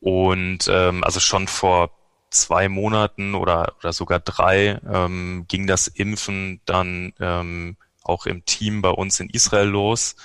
Und 0.00 0.68
ähm, 0.68 1.04
also 1.04 1.20
schon 1.20 1.46
vor 1.46 1.90
zwei 2.30 2.68
Monaten 2.68 3.34
oder, 3.34 3.74
oder 3.78 3.92
sogar 3.92 4.20
drei 4.20 4.80
ähm, 4.90 5.44
ging 5.48 5.66
das 5.66 5.88
Impfen 5.88 6.60
dann 6.64 7.12
ähm, 7.20 7.76
auch 8.02 8.26
im 8.26 8.44
Team 8.44 8.82
bei 8.82 8.90
uns 8.90 9.20
in 9.20 9.28
Israel 9.28 9.68
los. 9.68 10.16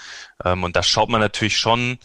Ähm, 0.44 0.64
und 0.64 0.76
da 0.76 0.84
schaut 0.84 1.10
man 1.10 1.22
natürlich 1.22 1.58
schon 1.58 1.98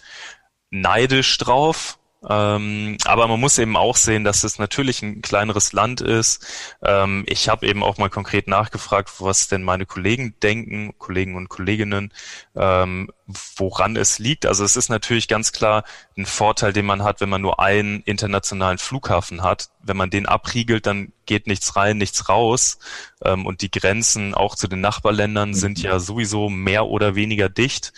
neidisch 0.70 1.38
drauf, 1.38 1.99
ähm, 2.28 2.98
aber 3.06 3.28
man 3.28 3.40
muss 3.40 3.58
eben 3.58 3.76
auch 3.76 3.96
sehen, 3.96 4.24
dass 4.24 4.44
es 4.44 4.58
natürlich 4.58 5.00
ein 5.00 5.22
kleineres 5.22 5.72
Land 5.72 6.02
ist. 6.02 6.46
Ähm, 6.82 7.24
ich 7.26 7.48
habe 7.48 7.66
eben 7.66 7.82
auch 7.82 7.96
mal 7.96 8.10
konkret 8.10 8.46
nachgefragt, 8.46 9.10
was 9.20 9.48
denn 9.48 9.62
meine 9.62 9.86
Kollegen 9.86 10.34
denken, 10.42 10.92
Kollegen 10.98 11.34
und 11.34 11.48
Kolleginnen, 11.48 12.12
ähm, 12.54 13.10
woran 13.56 13.96
es 13.96 14.18
liegt. 14.18 14.44
Also 14.44 14.64
es 14.64 14.76
ist 14.76 14.90
natürlich 14.90 15.28
ganz 15.28 15.52
klar 15.52 15.84
ein 16.18 16.26
Vorteil, 16.26 16.74
den 16.74 16.84
man 16.84 17.02
hat, 17.02 17.22
wenn 17.22 17.30
man 17.30 17.40
nur 17.40 17.58
einen 17.58 18.02
internationalen 18.02 18.78
Flughafen 18.78 19.42
hat. 19.42 19.70
Wenn 19.82 19.96
man 19.96 20.10
den 20.10 20.26
abriegelt, 20.26 20.86
dann 20.86 21.12
geht 21.24 21.46
nichts 21.46 21.74
rein, 21.76 21.96
nichts 21.96 22.28
raus. 22.28 22.78
Ähm, 23.24 23.46
und 23.46 23.62
die 23.62 23.70
Grenzen 23.70 24.34
auch 24.34 24.56
zu 24.56 24.68
den 24.68 24.82
Nachbarländern 24.82 25.54
sind 25.54 25.78
mhm. 25.78 25.84
ja 25.84 25.98
sowieso 25.98 26.50
mehr 26.50 26.84
oder 26.86 27.14
weniger 27.14 27.48
dicht. 27.48 27.94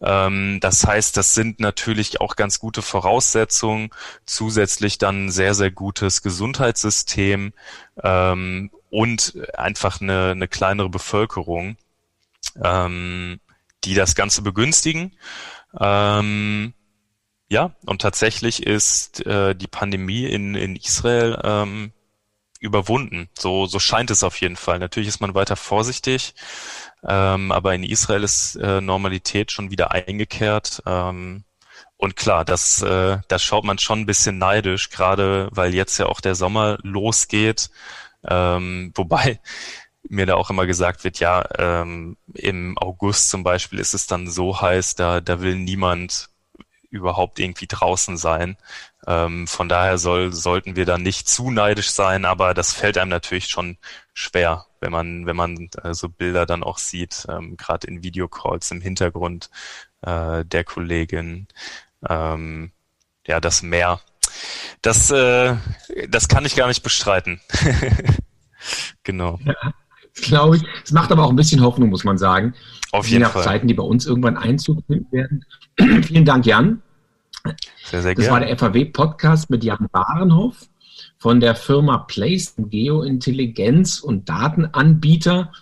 Ähm, 0.00 0.58
das 0.60 0.86
heißt, 0.86 1.16
das 1.16 1.34
sind 1.34 1.60
natürlich 1.60 2.20
auch 2.20 2.36
ganz 2.36 2.58
gute 2.58 2.82
Voraussetzungen. 2.82 3.90
Zusätzlich 4.26 4.98
dann 4.98 5.26
ein 5.26 5.30
sehr, 5.30 5.54
sehr 5.54 5.70
gutes 5.70 6.22
Gesundheitssystem 6.22 7.52
ähm, 8.02 8.70
und 8.90 9.38
einfach 9.54 10.00
eine, 10.00 10.30
eine 10.32 10.48
kleinere 10.48 10.90
Bevölkerung, 10.90 11.76
ähm, 12.62 13.40
die 13.84 13.94
das 13.94 14.14
Ganze 14.14 14.42
begünstigen. 14.42 15.12
Ähm, 15.78 16.74
ja, 17.48 17.74
und 17.86 18.02
tatsächlich 18.02 18.66
ist 18.66 19.24
äh, 19.26 19.54
die 19.54 19.66
Pandemie 19.66 20.24
in, 20.24 20.54
in 20.54 20.76
Israel 20.76 21.40
ähm, 21.44 21.92
überwunden. 22.60 23.28
So, 23.38 23.66
so 23.66 23.78
scheint 23.78 24.10
es 24.10 24.24
auf 24.24 24.40
jeden 24.40 24.56
Fall. 24.56 24.78
Natürlich 24.78 25.08
ist 25.08 25.20
man 25.20 25.34
weiter 25.34 25.56
vorsichtig, 25.56 26.34
ähm, 27.06 27.52
aber 27.52 27.74
in 27.74 27.84
Israel 27.84 28.22
ist 28.24 28.56
äh, 28.56 28.80
Normalität 28.80 29.52
schon 29.52 29.70
wieder 29.70 29.92
eingekehrt. 29.92 30.82
Ähm, 30.86 31.44
Und 31.96 32.16
klar, 32.16 32.44
das, 32.44 32.82
äh, 32.82 33.18
da 33.28 33.38
schaut 33.38 33.64
man 33.64 33.78
schon 33.78 34.00
ein 34.00 34.06
bisschen 34.06 34.38
neidisch, 34.38 34.90
gerade 34.90 35.48
weil 35.52 35.74
jetzt 35.74 35.98
ja 35.98 36.06
auch 36.06 36.20
der 36.20 36.34
Sommer 36.34 36.78
losgeht. 36.82 37.70
Ähm, 38.28 38.92
wobei 38.94 39.40
mir 40.08 40.26
da 40.26 40.34
auch 40.36 40.50
immer 40.50 40.66
gesagt 40.66 41.04
wird, 41.04 41.20
ja, 41.20 41.44
ähm, 41.58 42.16
im 42.34 42.78
August 42.78 43.30
zum 43.30 43.44
Beispiel 43.44 43.78
ist 43.80 43.94
es 43.94 44.06
dann 44.06 44.28
so 44.30 44.60
heiß, 44.60 44.96
da, 44.96 45.20
da 45.20 45.40
will 45.42 45.56
niemand 45.56 46.30
überhaupt 46.94 47.38
irgendwie 47.38 47.66
draußen 47.66 48.16
sein. 48.16 48.56
Ähm, 49.06 49.46
von 49.46 49.68
daher 49.68 49.98
soll, 49.98 50.32
sollten 50.32 50.76
wir 50.76 50.86
da 50.86 50.96
nicht 50.96 51.28
zu 51.28 51.50
neidisch 51.50 51.90
sein, 51.90 52.24
aber 52.24 52.54
das 52.54 52.72
fällt 52.72 52.96
einem 52.96 53.10
natürlich 53.10 53.48
schon 53.48 53.76
schwer, 54.14 54.66
wenn 54.80 54.92
man, 54.92 55.26
wenn 55.26 55.36
man 55.36 55.68
äh, 55.82 55.92
so 55.92 56.08
Bilder 56.08 56.46
dann 56.46 56.62
auch 56.62 56.78
sieht, 56.78 57.26
ähm, 57.28 57.56
gerade 57.56 57.86
in 57.86 58.02
Videocalls 58.02 58.70
im 58.70 58.80
Hintergrund 58.80 59.50
äh, 60.02 60.44
der 60.44 60.64
Kollegin. 60.64 61.48
Ähm, 62.08 62.70
ja, 63.26 63.40
das 63.40 63.62
Meer. 63.62 64.00
Das, 64.82 65.10
äh, 65.10 65.56
das 66.08 66.28
kann 66.28 66.44
ich 66.44 66.56
gar 66.56 66.68
nicht 66.68 66.82
bestreiten. 66.82 67.40
genau. 69.02 69.38
Ja, 69.44 69.54
glaube 70.14 70.56
ich. 70.56 70.62
Es 70.84 70.92
macht 70.92 71.10
aber 71.12 71.24
auch 71.24 71.30
ein 71.30 71.36
bisschen 71.36 71.62
Hoffnung, 71.62 71.90
muss 71.90 72.04
man 72.04 72.18
sagen. 72.18 72.54
Auf 72.92 73.06
jeden 73.06 73.22
Je 73.22 73.26
nach 73.26 73.32
Fall. 73.32 73.44
Zeiten, 73.44 73.68
die 73.68 73.74
bei 73.74 73.82
uns 73.82 74.06
irgendwann 74.06 74.36
Einzug 74.36 74.84
finden 74.86 75.10
werden. 75.10 75.44
Vielen 76.04 76.24
Dank, 76.24 76.46
Jan. 76.46 76.82
Sehr, 77.84 78.02
sehr 78.02 78.14
das 78.14 78.24
gerne. 78.24 78.40
war 78.40 78.40
der 78.40 78.56
FAW-Podcast 78.56 79.50
mit 79.50 79.64
Jan 79.64 79.88
Barenhoff 79.92 80.68
von 81.18 81.40
der 81.40 81.54
Firma 81.54 81.98
Place, 81.98 82.54
Geointelligenz- 82.56 84.00
und 84.00 84.28
Datenanbieter, 84.28 85.52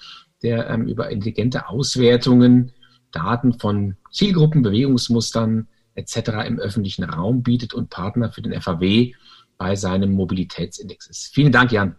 der 0.43 0.71
ähm, 0.71 0.87
über 0.87 1.11
intelligente 1.11 1.69
Auswertungen 1.69 2.73
Daten 3.11 3.59
von 3.59 3.97
Zielgruppen, 4.11 4.63
Bewegungsmustern 4.63 5.69
etc. 5.95 6.17
im 6.47 6.59
öffentlichen 6.59 7.05
Raum 7.05 7.43
bietet 7.43 7.75
und 7.75 7.91
Partner 7.91 8.33
für 8.33 8.43
den 8.43 8.59
FAW 8.61 9.13
bei 9.59 9.77
seinem 9.77 10.13
Mobilitätsindex 10.13 11.07
ist. 11.09 11.35
Vielen 11.35 11.53
Dank, 11.53 11.73
Jan. 11.73 11.97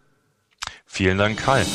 Vielen 0.85 1.17
Dank, 1.17 1.37
Kai. 1.37 1.65